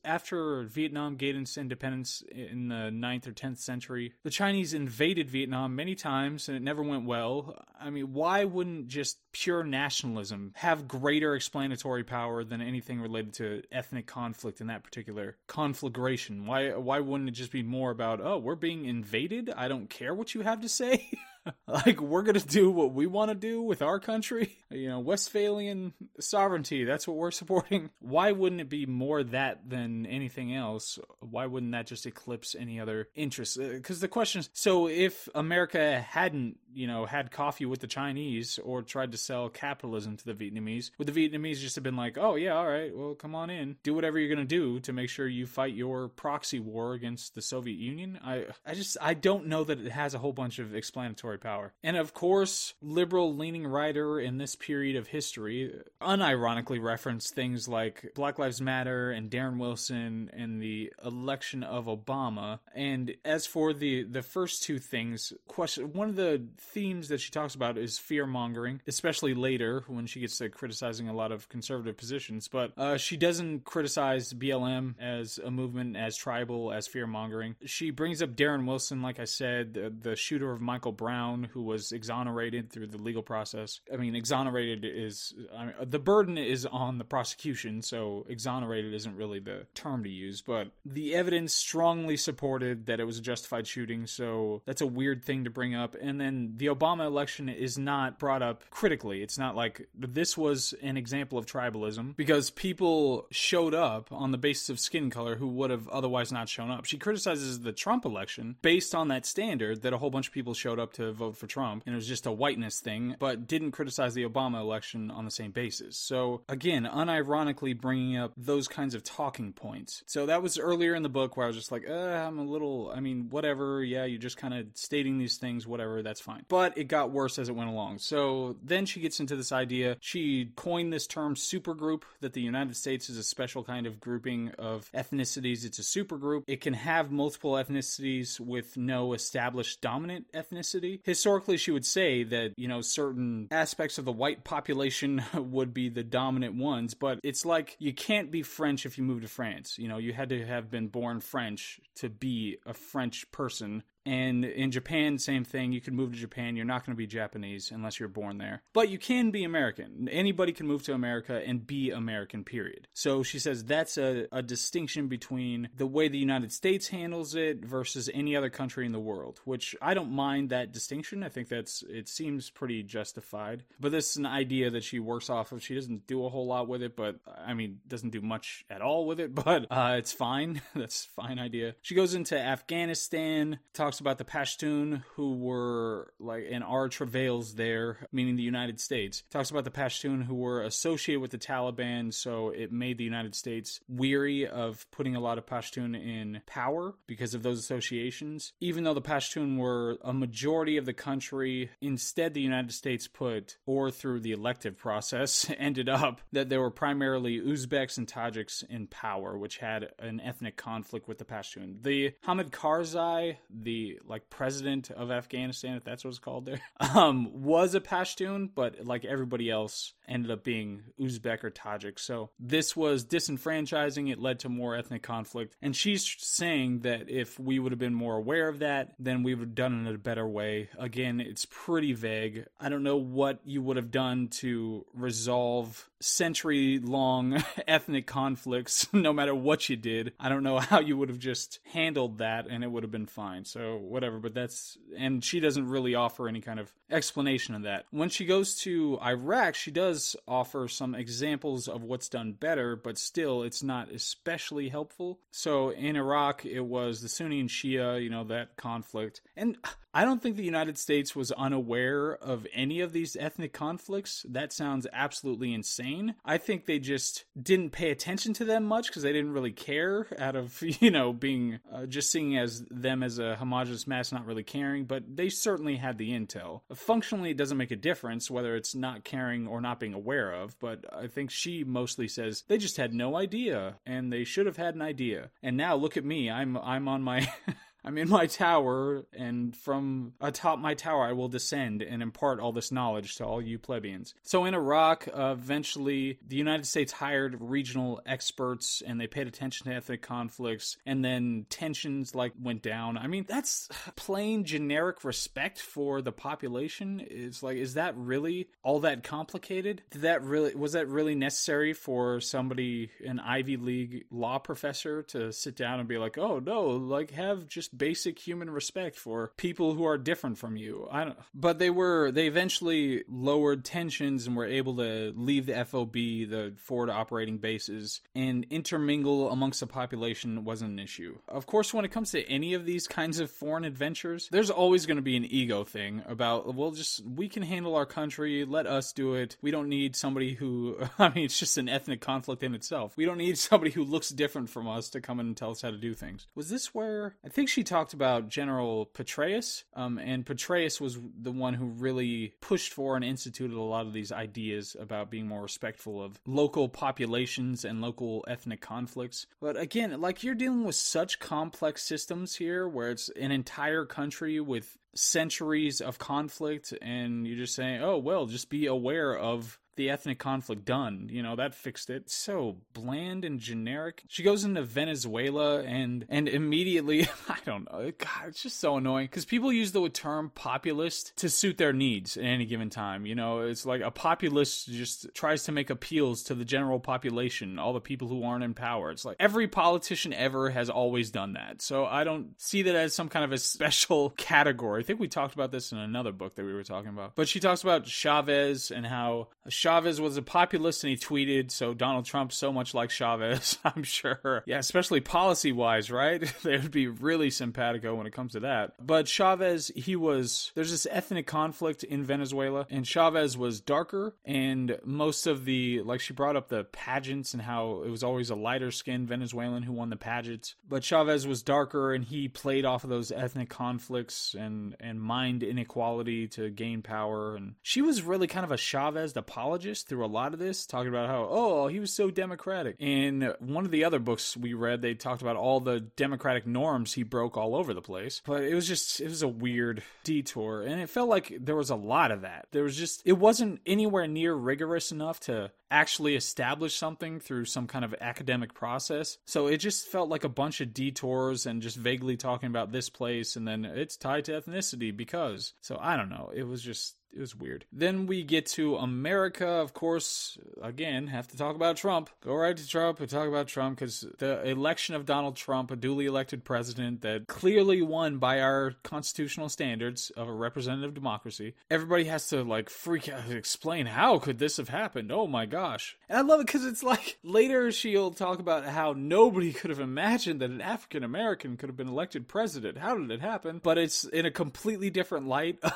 after 0.04 0.62
Vietnam 0.64 1.16
gained 1.16 1.38
its 1.38 1.56
independence 1.56 2.22
in 2.30 2.68
the 2.68 2.90
9th 2.92 3.26
or 3.26 3.32
10th 3.32 3.58
century, 3.58 4.14
the 4.22 4.30
Chinese 4.30 4.74
invaded 4.74 5.30
Vietnam 5.30 5.76
many 5.76 5.94
times 5.94 6.48
and 6.48 6.56
it 6.56 6.62
never 6.62 6.82
went 6.82 7.04
well. 7.04 7.54
I 7.80 7.90
mean, 7.90 8.12
why 8.12 8.44
wouldn't 8.44 8.88
just 8.88 9.18
pure 9.32 9.64
nationalism 9.64 10.52
have 10.56 10.88
greater 10.88 11.34
explanatory 11.34 12.04
power 12.04 12.44
than 12.44 12.60
anything 12.60 13.00
related 13.00 13.34
to 13.34 13.62
ethnic 13.70 14.06
conflict 14.06 14.60
in 14.60 14.66
that 14.68 14.82
particular 14.82 15.36
conflagration? 15.46 16.46
Why 16.46 16.74
why 16.76 17.00
wouldn't 17.00 17.28
it 17.28 17.32
just 17.32 17.52
be 17.52 17.62
more 17.62 17.90
about, 17.90 18.20
"Oh, 18.20 18.38
we're 18.38 18.54
being 18.54 18.84
invaded. 18.84 19.50
I 19.50 19.68
don't 19.68 19.90
care 19.90 20.14
what 20.14 20.34
you 20.34 20.42
have 20.42 20.60
to 20.62 20.68
say." 20.68 21.10
like 21.66 22.00
we're 22.00 22.22
gonna 22.22 22.40
do 22.40 22.70
what 22.70 22.92
we 22.92 23.06
want 23.06 23.30
to 23.30 23.34
do 23.34 23.62
with 23.62 23.82
our 23.82 24.00
country. 24.00 24.56
You 24.70 24.88
know 24.88 25.00
westphalian 25.00 25.94
sovereignty 26.20 26.84
that's 26.84 27.08
what 27.08 27.16
we're 27.16 27.30
supporting. 27.30 27.90
Why 28.00 28.32
wouldn't 28.32 28.60
it 28.60 28.68
be 28.68 28.86
more 28.86 29.22
that 29.22 29.68
than 29.68 30.06
anything 30.06 30.54
else? 30.54 30.98
Why 31.20 31.46
wouldn't 31.46 31.72
that 31.72 31.86
just 31.86 32.06
eclipse 32.06 32.54
any 32.58 32.80
other 32.80 33.08
interests? 33.14 33.58
Uh, 33.58 33.70
because 33.74 34.00
the 34.00 34.08
question 34.08 34.40
is 34.40 34.50
so 34.52 34.88
if 34.88 35.28
america 35.34 36.00
hadn't 36.00 36.58
you 36.72 36.86
know 36.86 37.06
had 37.06 37.30
coffee 37.30 37.66
with 37.66 37.80
the 37.80 37.86
chinese 37.86 38.58
or 38.64 38.82
tried 38.82 39.12
to 39.12 39.18
sell 39.18 39.48
capitalism 39.48 40.16
to 40.16 40.24
the 40.24 40.34
vietnamese 40.34 40.90
would 40.98 41.06
the 41.06 41.28
vietnamese 41.28 41.58
just 41.58 41.74
have 41.74 41.84
been 41.84 41.96
like 41.96 42.16
oh 42.18 42.34
yeah 42.34 42.56
all 42.56 42.68
right 42.68 42.96
well 42.96 43.14
come 43.14 43.34
on 43.34 43.50
in 43.50 43.76
do 43.82 43.94
whatever 43.94 44.18
you're 44.18 44.34
gonna 44.34 44.44
do 44.44 44.80
to 44.80 44.92
make 44.92 45.08
sure 45.08 45.26
you 45.26 45.46
fight 45.46 45.74
your 45.74 46.08
proxy 46.08 46.60
war 46.60 46.94
against 46.94 47.34
the 47.34 47.42
soviet 47.42 47.78
union 47.78 48.18
i 48.24 48.44
i 48.66 48.74
just 48.74 48.96
i 49.00 49.14
don't 49.14 49.46
know 49.46 49.64
that 49.64 49.80
it 49.80 49.92
has 49.92 50.14
a 50.14 50.18
whole 50.18 50.32
bunch 50.32 50.58
of 50.58 50.74
explanatory 50.74 51.38
power. 51.38 51.72
And 51.82 51.96
of 51.96 52.14
course, 52.14 52.74
liberal 52.80 53.34
leaning 53.34 53.66
writer 53.66 54.20
in 54.20 54.38
this 54.38 54.54
period 54.54 54.96
of 54.96 55.08
history 55.08 55.72
unironically 56.00 56.82
referenced 56.82 57.34
things 57.34 57.68
like 57.68 58.12
Black 58.14 58.38
Lives 58.38 58.60
Matter 58.60 59.10
and 59.10 59.30
Darren 59.30 59.58
Wilson 59.58 60.30
and 60.32 60.62
the 60.62 60.92
election 61.04 61.62
of 61.62 61.86
Obama. 61.86 62.60
And 62.74 63.14
as 63.24 63.46
for 63.46 63.72
the 63.72 64.04
the 64.04 64.22
first 64.22 64.62
two 64.62 64.78
things, 64.78 65.32
question 65.46 65.92
one 65.92 66.08
of 66.08 66.16
the 66.16 66.44
themes 66.60 67.08
that 67.08 67.20
she 67.20 67.30
talks 67.30 67.54
about 67.54 67.78
is 67.78 67.98
fear 67.98 68.26
mongering, 68.26 68.80
especially 68.86 69.34
later 69.34 69.84
when 69.86 70.06
she 70.06 70.20
gets 70.20 70.38
to 70.38 70.48
criticizing 70.48 71.08
a 71.08 71.12
lot 71.12 71.32
of 71.32 71.48
conservative 71.48 71.96
positions. 71.96 72.48
But 72.48 72.72
uh, 72.76 72.96
she 72.96 73.16
doesn't 73.16 73.64
criticize 73.64 74.32
BLM 74.32 74.94
as 75.00 75.38
a 75.38 75.50
movement, 75.50 75.96
as 75.96 76.16
tribal, 76.16 76.72
as 76.72 76.86
fear 76.86 77.06
mongering. 77.06 77.56
She 77.64 77.90
brings 77.90 78.22
up 78.22 78.30
Darren 78.30 78.66
Wilson, 78.66 79.02
like 79.02 79.20
I 79.20 79.24
said, 79.24 79.74
the, 79.74 79.90
the 79.90 80.16
shooter 80.16 80.52
of 80.52 80.60
Michael 80.60 80.92
Brown, 80.92 81.44
who 81.44 81.62
was 81.62 81.92
exonerated 81.92 82.70
through 82.70 82.88
the 82.88 82.98
legal 82.98 83.22
process. 83.22 83.80
I 83.92 83.96
mean, 83.96 84.14
exonerated 84.14 84.84
is 84.84 85.34
I 85.56 85.66
mean, 85.66 85.74
the 85.84 85.98
burden 85.98 86.38
is 86.38 86.66
on 86.66 86.98
the 86.98 87.04
prosecution, 87.04 87.82
so 87.82 88.26
exonerated 88.28 88.94
isn't 88.94 89.16
really 89.16 89.40
the 89.40 89.66
term 89.74 90.04
to 90.04 90.10
use. 90.10 90.42
But 90.42 90.68
the 90.84 91.14
evidence 91.14 91.52
strongly 91.52 92.16
supported 92.16 92.86
that 92.86 93.00
it 93.00 93.04
was 93.04 93.18
a 93.18 93.22
justified 93.22 93.66
shooting, 93.66 94.06
so 94.06 94.62
that's 94.66 94.80
a 94.80 94.86
weird 94.86 95.24
thing 95.24 95.44
to 95.44 95.50
bring 95.50 95.74
up. 95.74 95.96
And 96.00 96.20
then 96.20 96.47
the 96.56 96.66
Obama 96.66 97.06
election 97.06 97.48
is 97.48 97.78
not 97.78 98.18
brought 98.18 98.42
up 98.42 98.64
critically. 98.70 99.22
It's 99.22 99.38
not 99.38 99.56
like 99.56 99.88
this 99.94 100.36
was 100.36 100.74
an 100.82 100.96
example 100.96 101.38
of 101.38 101.46
tribalism 101.46 102.16
because 102.16 102.50
people 102.50 103.26
showed 103.30 103.74
up 103.74 104.10
on 104.12 104.30
the 104.30 104.38
basis 104.38 104.68
of 104.68 104.80
skin 104.80 105.10
color 105.10 105.36
who 105.36 105.48
would 105.48 105.70
have 105.70 105.88
otherwise 105.88 106.32
not 106.32 106.48
shown 106.48 106.70
up. 106.70 106.84
She 106.84 106.98
criticizes 106.98 107.60
the 107.60 107.72
Trump 107.72 108.04
election 108.04 108.56
based 108.62 108.94
on 108.94 109.08
that 109.08 109.26
standard 109.26 109.82
that 109.82 109.92
a 109.92 109.98
whole 109.98 110.10
bunch 110.10 110.28
of 110.28 110.32
people 110.32 110.54
showed 110.54 110.78
up 110.78 110.92
to 110.94 111.12
vote 111.12 111.36
for 111.36 111.46
Trump 111.46 111.82
and 111.86 111.94
it 111.94 111.96
was 111.96 112.06
just 112.06 112.26
a 112.26 112.32
whiteness 112.32 112.80
thing, 112.80 113.16
but 113.18 113.46
didn't 113.46 113.72
criticize 113.72 114.14
the 114.14 114.24
Obama 114.24 114.60
election 114.60 115.10
on 115.10 115.24
the 115.24 115.30
same 115.30 115.50
basis. 115.50 115.96
So 115.96 116.42
again, 116.48 116.84
unironically 116.84 117.78
bringing 117.78 118.16
up 118.16 118.32
those 118.36 118.68
kinds 118.68 118.94
of 118.94 119.04
talking 119.04 119.52
points. 119.52 120.02
So 120.06 120.26
that 120.26 120.42
was 120.42 120.58
earlier 120.58 120.94
in 120.94 121.02
the 121.02 121.08
book 121.08 121.36
where 121.36 121.44
I 121.44 121.48
was 121.48 121.56
just 121.56 121.72
like, 121.72 121.88
uh, 121.88 121.92
I'm 121.92 122.38
a 122.38 122.44
little, 122.44 122.92
I 122.94 123.00
mean, 123.00 123.28
whatever. 123.30 123.82
Yeah, 123.82 124.04
you're 124.04 124.18
just 124.18 124.36
kind 124.36 124.54
of 124.54 124.66
stating 124.74 125.18
these 125.18 125.36
things, 125.36 125.66
whatever, 125.66 126.02
that's 126.02 126.20
fine. 126.20 126.37
But 126.48 126.78
it 126.78 126.84
got 126.84 127.10
worse 127.10 127.38
as 127.38 127.48
it 127.48 127.54
went 127.54 127.70
along. 127.70 127.98
So 127.98 128.56
then 128.62 128.86
she 128.86 129.00
gets 129.00 129.20
into 129.20 129.36
this 129.36 129.52
idea. 129.52 129.96
She 130.00 130.50
coined 130.56 130.92
this 130.92 131.06
term 131.06 131.34
supergroup 131.34 132.02
that 132.20 132.32
the 132.32 132.40
United 132.40 132.76
States 132.76 133.10
is 133.10 133.16
a 133.16 133.22
special 133.22 133.64
kind 133.64 133.86
of 133.86 134.00
grouping 134.00 134.50
of 134.58 134.90
ethnicities. 134.92 135.64
It's 135.64 135.78
a 135.78 135.82
supergroup. 135.82 136.44
It 136.46 136.60
can 136.60 136.74
have 136.74 137.10
multiple 137.10 137.52
ethnicities 137.52 138.38
with 138.40 138.76
no 138.76 139.12
established 139.12 139.80
dominant 139.80 140.26
ethnicity. 140.32 141.00
Historically, 141.04 141.56
she 141.56 141.70
would 141.70 141.86
say 141.86 142.22
that, 142.24 142.52
you 142.56 142.68
know, 142.68 142.80
certain 142.80 143.48
aspects 143.50 143.98
of 143.98 144.04
the 144.04 144.12
white 144.12 144.44
population 144.44 145.22
would 145.34 145.74
be 145.74 145.88
the 145.88 146.04
dominant 146.04 146.54
ones, 146.54 146.94
but 146.94 147.20
it's 147.22 147.44
like 147.44 147.76
you 147.78 147.92
can't 147.92 148.30
be 148.30 148.42
French 148.42 148.86
if 148.86 148.98
you 148.98 149.04
move 149.04 149.22
to 149.22 149.28
France. 149.28 149.78
You 149.78 149.88
know, 149.88 149.98
you 149.98 150.12
had 150.12 150.28
to 150.30 150.44
have 150.44 150.70
been 150.70 150.88
born 150.88 151.20
French 151.20 151.80
to 151.96 152.08
be 152.08 152.58
a 152.66 152.74
French 152.74 153.30
person 153.30 153.82
and 154.08 154.42
in 154.42 154.70
Japan, 154.70 155.18
same 155.18 155.44
thing. 155.44 155.72
You 155.72 155.82
can 155.82 155.94
move 155.94 156.12
to 156.12 156.18
Japan. 156.18 156.56
You're 156.56 156.64
not 156.64 156.86
going 156.86 156.96
to 156.96 156.98
be 156.98 157.06
Japanese 157.06 157.70
unless 157.70 158.00
you're 158.00 158.08
born 158.08 158.38
there. 158.38 158.62
But 158.72 158.88
you 158.88 158.96
can 158.96 159.30
be 159.30 159.44
American. 159.44 160.08
Anybody 160.10 160.52
can 160.52 160.66
move 160.66 160.82
to 160.84 160.94
America 160.94 161.42
and 161.46 161.66
be 161.66 161.90
American, 161.90 162.42
period. 162.42 162.88
So 162.94 163.22
she 163.22 163.38
says 163.38 163.64
that's 163.64 163.98
a, 163.98 164.26
a 164.32 164.40
distinction 164.40 165.08
between 165.08 165.68
the 165.76 165.86
way 165.86 166.08
the 166.08 166.16
United 166.16 166.52
States 166.52 166.88
handles 166.88 167.34
it 167.34 167.62
versus 167.62 168.08
any 168.14 168.34
other 168.34 168.48
country 168.48 168.86
in 168.86 168.92
the 168.92 168.98
world, 168.98 169.40
which 169.44 169.76
I 169.82 169.92
don't 169.92 170.10
mind 170.10 170.48
that 170.50 170.72
distinction. 170.72 171.22
I 171.22 171.28
think 171.28 171.50
that's, 171.50 171.84
it 171.86 172.08
seems 172.08 172.48
pretty 172.48 172.82
justified. 172.84 173.64
But 173.78 173.92
this 173.92 174.12
is 174.12 174.16
an 174.16 174.24
idea 174.24 174.70
that 174.70 174.84
she 174.84 175.00
works 175.00 175.28
off 175.28 175.52
of. 175.52 175.62
She 175.62 175.74
doesn't 175.74 176.06
do 176.06 176.24
a 176.24 176.30
whole 176.30 176.46
lot 176.46 176.66
with 176.66 176.82
it, 176.82 176.96
but 176.96 177.16
I 177.46 177.52
mean, 177.52 177.80
doesn't 177.86 178.10
do 178.10 178.22
much 178.22 178.64
at 178.70 178.80
all 178.80 179.06
with 179.06 179.20
it, 179.20 179.34
but 179.44 179.66
uh, 179.70 179.96
it's 179.98 180.14
fine. 180.14 180.62
that's 180.74 181.04
fine 181.04 181.38
idea. 181.38 181.74
She 181.82 181.94
goes 181.94 182.14
into 182.14 182.38
Afghanistan, 182.38 183.58
talks 183.74 183.97
talks 183.98 184.00
about 184.00 184.18
the 184.18 184.24
Pashtun 184.24 185.02
who 185.14 185.34
were 185.34 186.12
like 186.20 186.44
in 186.44 186.62
our 186.62 186.88
travails 186.88 187.54
there, 187.54 188.06
meaning 188.12 188.36
the 188.36 188.42
United 188.42 188.80
States. 188.80 189.24
Talks 189.30 189.50
about 189.50 189.64
the 189.64 189.70
Pashtun 189.70 190.22
who 190.22 190.36
were 190.36 190.62
associated 190.62 191.20
with 191.20 191.32
the 191.32 191.38
Taliban, 191.38 192.14
so 192.14 192.50
it 192.50 192.70
made 192.70 192.98
the 192.98 193.04
United 193.04 193.34
States 193.34 193.80
weary 193.88 194.46
of 194.46 194.86
putting 194.92 195.16
a 195.16 195.20
lot 195.20 195.36
of 195.36 195.46
Pashtun 195.46 195.96
in 195.96 196.42
power 196.46 196.94
because 197.08 197.34
of 197.34 197.42
those 197.42 197.58
associations. 197.58 198.52
Even 198.60 198.84
though 198.84 198.94
the 198.94 199.02
Pashtun 199.02 199.56
were 199.58 199.98
a 200.02 200.12
majority 200.12 200.76
of 200.76 200.86
the 200.86 200.92
country, 200.92 201.70
instead 201.80 202.34
the 202.34 202.40
United 202.40 202.72
States 202.72 203.08
put, 203.08 203.56
or 203.66 203.90
through 203.90 204.20
the 204.20 204.32
elective 204.32 204.76
process, 204.76 205.50
ended 205.58 205.88
up 205.88 206.20
that 206.30 206.48
there 206.48 206.60
were 206.60 206.70
primarily 206.70 207.40
Uzbeks 207.40 207.98
and 207.98 208.06
Tajiks 208.06 208.62
in 208.70 208.86
power, 208.86 209.36
which 209.36 209.58
had 209.58 209.88
an 209.98 210.20
ethnic 210.20 210.56
conflict 210.56 211.08
with 211.08 211.18
the 211.18 211.24
Pashtun. 211.24 211.82
The 211.82 212.12
Hamid 212.22 212.52
Karzai, 212.52 213.38
the 213.50 213.77
like 214.06 214.30
president 214.30 214.90
of 214.90 215.10
Afghanistan, 215.10 215.76
if 215.76 215.84
that's 215.84 216.04
what 216.04 216.10
it's 216.10 216.18
called 216.18 216.46
there, 216.46 216.60
um, 216.94 217.42
was 217.42 217.74
a 217.74 217.80
Pashtun, 217.80 218.50
but 218.54 218.84
like 218.84 219.04
everybody 219.04 219.50
else 219.50 219.92
ended 220.08 220.30
up 220.30 220.44
being 220.44 220.82
Uzbek 221.00 221.44
or 221.44 221.50
Tajik. 221.50 221.98
So 221.98 222.30
this 222.38 222.76
was 222.76 223.04
disenfranchising. 223.04 224.10
It 224.10 224.18
led 224.18 224.40
to 224.40 224.48
more 224.48 224.74
ethnic 224.74 225.02
conflict. 225.02 225.56
And 225.60 225.76
she's 225.76 226.16
saying 226.18 226.80
that 226.80 227.10
if 227.10 227.38
we 227.38 227.58
would 227.58 227.72
have 227.72 227.78
been 227.78 227.94
more 227.94 228.16
aware 228.16 228.48
of 228.48 228.60
that, 228.60 228.94
then 228.98 229.22
we 229.22 229.34
would 229.34 229.48
have 229.48 229.54
done 229.54 229.74
it 229.74 229.88
in 229.88 229.94
a 229.94 229.98
better 229.98 230.26
way. 230.26 230.68
Again, 230.78 231.20
it's 231.20 231.46
pretty 231.50 231.92
vague. 231.92 232.46
I 232.60 232.68
don't 232.68 232.82
know 232.82 232.96
what 232.96 233.40
you 233.44 233.62
would 233.62 233.76
have 233.76 233.90
done 233.90 234.28
to 234.28 234.86
resolve 234.94 235.88
century 236.00 236.78
long 236.78 237.42
ethnic 237.68 238.06
conflicts, 238.06 238.86
no 238.92 239.12
matter 239.12 239.34
what 239.34 239.68
you 239.68 239.76
did. 239.76 240.12
I 240.18 240.28
don't 240.28 240.42
know 240.42 240.58
how 240.58 240.80
you 240.80 240.96
would 240.96 241.08
have 241.08 241.18
just 241.18 241.58
handled 241.72 242.18
that 242.18 242.46
and 242.48 242.62
it 242.64 242.70
would 242.70 242.82
have 242.82 242.92
been 242.92 243.06
fine. 243.06 243.44
So, 243.44 243.67
whatever, 243.76 244.18
but 244.18 244.34
that's, 244.34 244.78
and 244.96 245.22
she 245.22 245.40
doesn't 245.40 245.68
really 245.68 245.94
offer 245.94 246.28
any 246.28 246.40
kind 246.40 246.58
of 246.58 246.72
explanation 246.90 247.54
of 247.54 247.62
that. 247.62 247.86
When 247.90 248.08
she 248.08 248.24
goes 248.24 248.56
to 248.60 248.98
Iraq, 249.04 249.54
she 249.54 249.70
does 249.70 250.16
offer 250.26 250.68
some 250.68 250.94
examples 250.94 251.68
of 251.68 251.82
what's 251.82 252.08
done 252.08 252.32
better, 252.32 252.76
but 252.76 252.98
still, 252.98 253.42
it's 253.42 253.62
not 253.62 253.90
especially 253.90 254.68
helpful. 254.68 255.20
So, 255.30 255.70
in 255.70 255.96
Iraq, 255.96 256.46
it 256.46 256.60
was 256.60 257.00
the 257.00 257.08
Sunni 257.08 257.40
and 257.40 257.48
Shia, 257.48 258.02
you 258.02 258.10
know, 258.10 258.24
that 258.24 258.56
conflict. 258.56 259.20
And 259.36 259.56
I 259.94 260.04
don't 260.04 260.22
think 260.22 260.36
the 260.36 260.44
United 260.44 260.78
States 260.78 261.16
was 261.16 261.32
unaware 261.32 262.14
of 262.14 262.46
any 262.52 262.80
of 262.80 262.92
these 262.92 263.16
ethnic 263.18 263.52
conflicts. 263.52 264.24
That 264.28 264.52
sounds 264.52 264.86
absolutely 264.92 265.52
insane. 265.52 266.14
I 266.24 266.38
think 266.38 266.66
they 266.66 266.78
just 266.78 267.24
didn't 267.40 267.70
pay 267.70 267.90
attention 267.90 268.32
to 268.34 268.44
them 268.44 268.64
much 268.64 268.88
because 268.88 269.02
they 269.02 269.12
didn't 269.12 269.32
really 269.32 269.52
care 269.52 270.06
out 270.18 270.36
of, 270.36 270.62
you 270.80 270.90
know, 270.90 271.12
being 271.12 271.60
uh, 271.72 271.86
just 271.86 272.12
seeing 272.12 272.36
as 272.36 272.64
them 272.70 273.02
as 273.02 273.18
a 273.18 273.36
homogenous 273.36 273.86
mass, 273.86 274.12
not 274.12 274.26
really 274.26 274.42
caring, 274.42 274.84
but 274.84 275.04
they 275.16 275.28
certainly 275.28 275.76
had 275.76 275.98
the 275.98 276.10
intel. 276.10 276.60
Functionally, 276.74 277.30
it 277.30 277.36
doesn't 277.36 277.58
make 277.58 277.70
a 277.70 277.76
difference 277.76 278.30
whether 278.30 278.56
it's 278.56 278.74
not 278.74 279.04
caring 279.04 279.46
or 279.46 279.60
not 279.60 279.80
being 279.80 279.94
aware 279.94 280.32
of, 280.32 280.58
but 280.60 280.84
I 280.92 281.06
think 281.06 281.30
she 281.30 281.64
mostly 281.64 282.08
says 282.08 282.44
they 282.48 282.58
just 282.58 282.76
had 282.76 282.92
no 282.92 283.16
idea 283.16 283.76
and 283.86 284.12
they 284.12 284.24
should 284.24 284.46
have 284.46 284.56
had 284.56 284.74
an 284.74 284.82
idea. 284.82 285.30
And 285.42 285.56
now 285.56 285.76
look 285.76 285.96
at 285.96 286.04
me. 286.04 286.30
I'm 286.30 286.56
I'm 286.56 286.88
on 286.88 287.02
my 287.02 287.28
I'm 287.84 287.96
in 287.98 288.08
my 288.08 288.26
tower, 288.26 289.04
and 289.16 289.56
from 289.56 290.12
atop 290.20 290.58
my 290.58 290.74
tower 290.74 291.04
I 291.04 291.12
will 291.12 291.28
descend 291.28 291.82
and 291.82 292.02
impart 292.02 292.40
all 292.40 292.52
this 292.52 292.72
knowledge 292.72 293.16
to 293.16 293.24
all 293.24 293.40
you 293.40 293.58
plebeians. 293.58 294.14
So 294.22 294.44
in 294.44 294.54
Iraq, 294.54 295.08
uh, 295.08 295.34
eventually 295.38 296.18
the 296.26 296.36
United 296.36 296.66
States 296.66 296.92
hired 296.92 297.36
regional 297.40 298.00
experts, 298.04 298.82
and 298.86 299.00
they 299.00 299.06
paid 299.06 299.26
attention 299.26 299.66
to 299.66 299.74
ethnic 299.74 300.02
conflicts, 300.02 300.76
and 300.84 301.04
then 301.04 301.46
tensions 301.50 302.14
like 302.14 302.32
went 302.40 302.62
down. 302.62 302.98
I 302.98 303.06
mean, 303.06 303.24
that's 303.28 303.68
plain 303.96 304.44
generic 304.44 305.04
respect 305.04 305.60
for 305.60 306.02
the 306.02 306.12
population. 306.12 307.00
Is 307.00 307.42
like, 307.42 307.56
is 307.56 307.74
that 307.74 307.96
really 307.96 308.48
all 308.62 308.80
that 308.80 309.04
complicated? 309.04 309.82
Did 309.90 310.02
that 310.02 310.22
really 310.22 310.54
was 310.54 310.72
that 310.72 310.88
really 310.88 311.14
necessary 311.14 311.72
for 311.72 312.20
somebody, 312.20 312.90
an 313.06 313.20
Ivy 313.20 313.56
League 313.56 314.04
law 314.10 314.38
professor, 314.38 315.02
to 315.04 315.32
sit 315.32 315.56
down 315.56 315.80
and 315.80 315.88
be 315.88 315.98
like, 315.98 316.18
oh 316.18 316.38
no, 316.40 316.66
like 316.66 317.12
have 317.12 317.46
just 317.46 317.77
basic 317.78 318.18
human 318.18 318.50
respect 318.50 318.96
for 318.96 319.32
people 319.36 319.74
who 319.74 319.84
are 319.84 319.96
different 319.96 320.38
from 320.38 320.56
you. 320.56 320.88
I 320.90 321.04
don't, 321.04 321.18
but 321.34 321.58
they 321.58 321.70
were 321.70 322.10
they 322.10 322.26
eventually 322.26 323.04
lowered 323.08 323.64
tensions 323.64 324.26
and 324.26 324.36
were 324.36 324.46
able 324.46 324.76
to 324.76 325.12
leave 325.16 325.46
the 325.46 325.64
FOB, 325.64 325.92
the 325.92 326.54
forward 326.56 326.90
operating 326.90 327.38
bases, 327.38 328.00
and 328.14 328.46
intermingle 328.50 329.30
amongst 329.30 329.60
the 329.60 329.66
population 329.66 330.44
wasn't 330.44 330.72
an 330.72 330.78
issue. 330.78 331.18
Of 331.28 331.46
course, 331.46 331.72
when 331.72 331.84
it 331.84 331.90
comes 331.90 332.10
to 332.12 332.28
any 332.28 332.54
of 332.54 332.66
these 332.66 332.86
kinds 332.86 333.20
of 333.20 333.30
foreign 333.30 333.64
adventures, 333.64 334.28
there's 334.30 334.50
always 334.50 334.86
going 334.86 334.96
to 334.96 335.02
be 335.02 335.16
an 335.16 335.24
ego 335.24 335.64
thing 335.64 336.02
about 336.06 336.54
well, 336.54 336.70
just 336.70 337.04
we 337.06 337.28
can 337.28 337.42
handle 337.42 337.76
our 337.76 337.86
country, 337.86 338.44
let 338.44 338.66
us 338.66 338.92
do 338.92 339.14
it. 339.14 339.36
We 339.40 339.50
don't 339.50 339.68
need 339.68 339.96
somebody 339.96 340.34
who 340.34 340.76
I 340.98 341.08
mean, 341.10 341.24
it's 341.24 341.38
just 341.38 341.58
an 341.58 341.68
ethnic 341.68 342.00
conflict 342.00 342.42
in 342.42 342.54
itself. 342.54 342.96
We 342.96 343.04
don't 343.04 343.18
need 343.18 343.38
somebody 343.38 343.70
who 343.70 343.84
looks 343.84 344.10
different 344.10 344.50
from 344.50 344.68
us 344.68 344.90
to 344.90 345.00
come 345.00 345.20
in 345.20 345.26
and 345.26 345.36
tell 345.36 345.50
us 345.50 345.62
how 345.62 345.70
to 345.70 345.76
do 345.76 345.94
things. 345.94 346.26
Was 346.34 346.50
this 346.50 346.74
where 346.74 347.16
I 347.24 347.28
think 347.28 347.48
she 347.48 347.57
talked 347.64 347.94
about 347.94 348.28
General 348.28 348.86
Petraeus, 348.86 349.64
um, 349.74 349.98
and 349.98 350.24
Petraeus 350.24 350.80
was 350.80 350.98
the 351.20 351.32
one 351.32 351.54
who 351.54 351.66
really 351.66 352.34
pushed 352.40 352.72
for 352.72 352.96
and 352.96 353.04
instituted 353.04 353.56
a 353.56 353.60
lot 353.60 353.86
of 353.86 353.92
these 353.92 354.12
ideas 354.12 354.76
about 354.78 355.10
being 355.10 355.26
more 355.26 355.42
respectful 355.42 356.02
of 356.02 356.20
local 356.26 356.68
populations 356.68 357.64
and 357.64 357.80
local 357.80 358.24
ethnic 358.28 358.60
conflicts. 358.60 359.26
But 359.40 359.56
again, 359.56 360.00
like 360.00 360.22
you're 360.22 360.34
dealing 360.34 360.64
with 360.64 360.76
such 360.76 361.18
complex 361.18 361.82
systems 361.82 362.36
here 362.36 362.68
where 362.68 362.90
it's 362.90 363.08
an 363.10 363.30
entire 363.30 363.84
country 363.84 364.40
with 364.40 364.78
centuries 364.94 365.80
of 365.80 365.98
conflict, 365.98 366.72
and 366.82 367.26
you're 367.26 367.38
just 367.38 367.54
saying, 367.54 367.82
oh, 367.82 367.98
well, 367.98 368.26
just 368.26 368.50
be 368.50 368.66
aware 368.66 369.16
of 369.16 369.58
the 369.78 369.88
ethnic 369.88 370.18
conflict 370.18 370.66
done. 370.66 371.08
You 371.10 371.22
know, 371.22 371.36
that 371.36 371.54
fixed 371.54 371.88
it. 371.88 372.10
So 372.10 372.56
bland 372.74 373.24
and 373.24 373.40
generic. 373.40 374.02
She 374.08 374.22
goes 374.22 374.44
into 374.44 374.62
Venezuela 374.62 375.62
and 375.62 376.04
and 376.10 376.28
immediately, 376.28 377.08
I 377.28 377.38
don't 377.46 377.70
know. 377.72 377.92
God, 377.96 378.26
it's 378.26 378.42
just 378.42 378.60
so 378.60 378.76
annoying 378.76 379.06
because 379.06 379.24
people 379.24 379.52
use 379.52 379.72
the 379.72 379.88
term 379.88 380.30
populist 380.34 381.16
to 381.18 381.30
suit 381.30 381.56
their 381.56 381.72
needs 381.72 382.16
at 382.16 382.24
any 382.24 382.44
given 382.44 382.68
time. 382.68 383.06
You 383.06 383.14
know, 383.14 383.40
it's 383.40 383.64
like 383.64 383.80
a 383.80 383.90
populist 383.90 384.68
just 384.68 385.14
tries 385.14 385.44
to 385.44 385.52
make 385.52 385.70
appeals 385.70 386.24
to 386.24 386.34
the 386.34 386.44
general 386.44 386.80
population, 386.80 387.58
all 387.58 387.72
the 387.72 387.80
people 387.80 388.08
who 388.08 388.24
aren't 388.24 388.44
in 388.44 388.54
power. 388.54 388.90
It's 388.90 389.04
like 389.04 389.16
every 389.20 389.46
politician 389.46 390.12
ever 390.12 390.50
has 390.50 390.68
always 390.68 391.12
done 391.12 391.34
that. 391.34 391.62
So 391.62 391.86
I 391.86 392.02
don't 392.02 392.30
see 392.36 392.62
that 392.62 392.74
as 392.74 392.94
some 392.94 393.08
kind 393.08 393.24
of 393.24 393.30
a 393.30 393.38
special 393.38 394.10
category. 394.10 394.82
I 394.82 394.84
think 394.84 394.98
we 394.98 395.06
talked 395.08 395.34
about 395.34 395.52
this 395.52 395.70
in 395.70 395.78
another 395.78 396.10
book 396.10 396.34
that 396.34 396.44
we 396.44 396.52
were 396.52 396.64
talking 396.64 396.90
about. 396.90 397.14
But 397.14 397.28
she 397.28 397.38
talks 397.38 397.62
about 397.62 397.86
Chavez 397.86 398.72
and 398.72 398.84
how 398.84 399.28
Chavez 399.48 399.67
was 399.68 400.16
a 400.16 400.22
populist 400.22 400.82
and 400.82 400.90
he 400.90 400.96
tweeted, 400.96 401.50
so 401.50 401.74
Donald 401.74 402.04
Trump 402.06 402.32
so 402.32 402.52
much 402.52 402.74
like 402.74 402.90
Chavez, 402.90 403.58
I'm 403.64 403.82
sure. 403.82 404.42
Yeah, 404.46 404.58
especially 404.58 405.00
policy 405.00 405.52
wise, 405.52 405.90
right? 405.90 406.20
they 406.42 406.56
would 406.56 406.70
be 406.70 406.88
really 406.88 407.30
simpatico 407.30 407.94
when 407.94 408.06
it 408.06 408.12
comes 408.12 408.32
to 408.32 408.40
that. 408.40 408.72
But 408.84 409.06
Chavez, 409.06 409.70
he 409.76 409.94
was, 409.94 410.52
there's 410.54 410.70
this 410.70 410.86
ethnic 410.90 411.26
conflict 411.26 411.84
in 411.84 412.04
Venezuela, 412.04 412.66
and 412.70 412.86
Chavez 412.86 413.36
was 413.36 413.60
darker, 413.60 414.16
and 414.24 414.78
most 414.84 415.26
of 415.26 415.44
the, 415.44 415.82
like 415.82 416.00
she 416.00 416.14
brought 416.14 416.36
up 416.36 416.48
the 416.48 416.64
pageants 416.64 417.34
and 417.34 417.42
how 417.42 417.82
it 417.84 417.90
was 417.90 418.02
always 418.02 418.30
a 418.30 418.34
lighter 418.34 418.70
skinned 418.70 419.08
Venezuelan 419.08 419.62
who 419.62 419.72
won 419.72 419.90
the 419.90 419.96
pageants. 419.96 420.54
But 420.66 420.82
Chavez 420.82 421.26
was 421.26 421.42
darker, 421.42 421.92
and 421.92 422.04
he 422.04 422.28
played 422.28 422.64
off 422.64 422.84
of 422.84 422.90
those 422.90 423.12
ethnic 423.12 423.50
conflicts 423.50 424.34
and, 424.34 424.76
and 424.80 425.00
mind 425.00 425.42
inequality 425.42 426.26
to 426.28 426.50
gain 426.50 426.82
power. 426.82 427.36
And 427.36 427.54
she 427.62 427.82
was 427.82 428.02
really 428.02 428.26
kind 428.26 428.44
of 428.44 428.52
a 428.52 428.56
Chavez 428.56 429.14
apologist 429.16 429.57
through 429.58 430.04
a 430.04 430.06
lot 430.06 430.32
of 430.32 430.38
this, 430.38 430.66
talking 430.66 430.88
about 430.88 431.08
how, 431.08 431.26
oh, 431.30 431.68
he 431.68 431.80
was 431.80 431.92
so 431.92 432.10
democratic. 432.10 432.76
In 432.78 433.32
one 433.40 433.64
of 433.64 433.70
the 433.70 433.84
other 433.84 433.98
books 433.98 434.36
we 434.36 434.54
read, 434.54 434.82
they 434.82 434.94
talked 434.94 435.22
about 435.22 435.36
all 435.36 435.60
the 435.60 435.80
democratic 435.80 436.46
norms 436.46 436.94
he 436.94 437.02
broke 437.02 437.36
all 437.36 437.54
over 437.54 437.74
the 437.74 437.82
place. 437.82 438.22
But 438.24 438.44
it 438.44 438.54
was 438.54 438.66
just, 438.66 439.00
it 439.00 439.08
was 439.08 439.22
a 439.22 439.28
weird 439.28 439.82
detour. 440.04 440.62
And 440.62 440.80
it 440.80 440.90
felt 440.90 441.08
like 441.08 441.36
there 441.40 441.56
was 441.56 441.70
a 441.70 441.76
lot 441.76 442.10
of 442.10 442.22
that. 442.22 442.48
There 442.52 442.62
was 442.62 442.76
just, 442.76 443.02
it 443.04 443.12
wasn't 443.12 443.60
anywhere 443.66 444.06
near 444.06 444.34
rigorous 444.34 444.92
enough 444.92 445.20
to 445.20 445.50
actually 445.70 446.16
establish 446.16 446.74
something 446.74 447.20
through 447.20 447.44
some 447.44 447.66
kind 447.66 447.84
of 447.84 447.94
academic 448.00 448.54
process. 448.54 449.18
So 449.26 449.48
it 449.48 449.58
just 449.58 449.86
felt 449.88 450.08
like 450.08 450.24
a 450.24 450.28
bunch 450.28 450.60
of 450.60 450.72
detours 450.72 451.46
and 451.46 451.62
just 451.62 451.76
vaguely 451.76 452.16
talking 452.16 452.48
about 452.48 452.72
this 452.72 452.88
place 452.88 453.36
and 453.36 453.46
then 453.46 453.64
it's 453.64 453.96
tied 453.96 454.24
to 454.26 454.40
ethnicity 454.40 454.96
because. 454.96 455.52
So 455.60 455.78
I 455.80 455.96
don't 455.96 456.08
know. 456.08 456.30
It 456.34 456.44
was 456.44 456.62
just 456.62 456.96
it 457.12 457.20
was 457.20 457.34
weird. 457.34 457.64
Then 457.72 458.06
we 458.06 458.22
get 458.22 458.46
to 458.46 458.76
America, 458.76 459.46
of 459.46 459.74
course. 459.74 460.38
Again, 460.62 461.08
have 461.08 461.28
to 461.28 461.36
talk 461.36 461.56
about 461.56 461.76
Trump. 461.76 462.10
Go 462.20 462.34
right 462.34 462.56
to 462.56 462.68
Trump 462.68 463.00
and 463.00 463.08
talk 463.08 463.28
about 463.28 463.48
Trump 463.48 463.78
because 463.78 464.06
the 464.18 464.46
election 464.48 464.94
of 464.94 465.06
Donald 465.06 465.36
Trump, 465.36 465.70
a 465.70 465.76
duly 465.76 466.06
elected 466.06 466.44
president 466.44 467.02
that 467.02 467.26
clearly 467.26 467.82
won 467.82 468.18
by 468.18 468.40
our 468.40 468.74
constitutional 468.82 469.48
standards 469.48 470.10
of 470.10 470.28
a 470.28 470.32
representative 470.32 470.94
democracy. 470.94 471.54
Everybody 471.70 472.04
has 472.04 472.28
to 472.28 472.42
like 472.42 472.70
freak 472.70 473.08
out, 473.08 473.30
explain 473.30 473.86
how 473.86 474.18
could 474.18 474.38
this 474.38 474.58
have 474.58 474.68
happened? 474.68 475.10
Oh 475.10 475.26
my 475.26 475.46
gosh! 475.46 475.96
And 476.08 476.18
I 476.18 476.22
love 476.22 476.40
it 476.40 476.46
because 476.46 476.64
it's 476.64 476.82
like 476.82 477.18
later 477.24 477.72
she'll 477.72 478.12
talk 478.12 478.38
about 478.38 478.64
how 478.64 478.94
nobody 478.96 479.52
could 479.52 479.70
have 479.70 479.80
imagined 479.80 480.40
that 480.40 480.50
an 480.50 480.60
African 480.60 481.02
American 481.02 481.56
could 481.56 481.68
have 481.68 481.76
been 481.76 481.88
elected 481.88 482.28
president. 482.28 482.78
How 482.78 482.96
did 482.96 483.10
it 483.10 483.20
happen? 483.20 483.60
But 483.62 483.78
it's 483.78 484.04
in 484.04 484.26
a 484.26 484.30
completely 484.30 484.90
different 484.90 485.26
light. 485.26 485.58